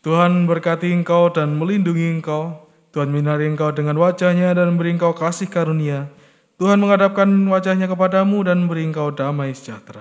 [0.00, 2.66] Tuhan berkati engkau dan melindungi engkau.
[2.96, 6.08] Tuhan minari engkau dengan wajahnya dan beri engkau kasih karunia.
[6.56, 9.95] Tuhan menghadapkan wajahnya kepadamu dan beri engkau damai sejahtera.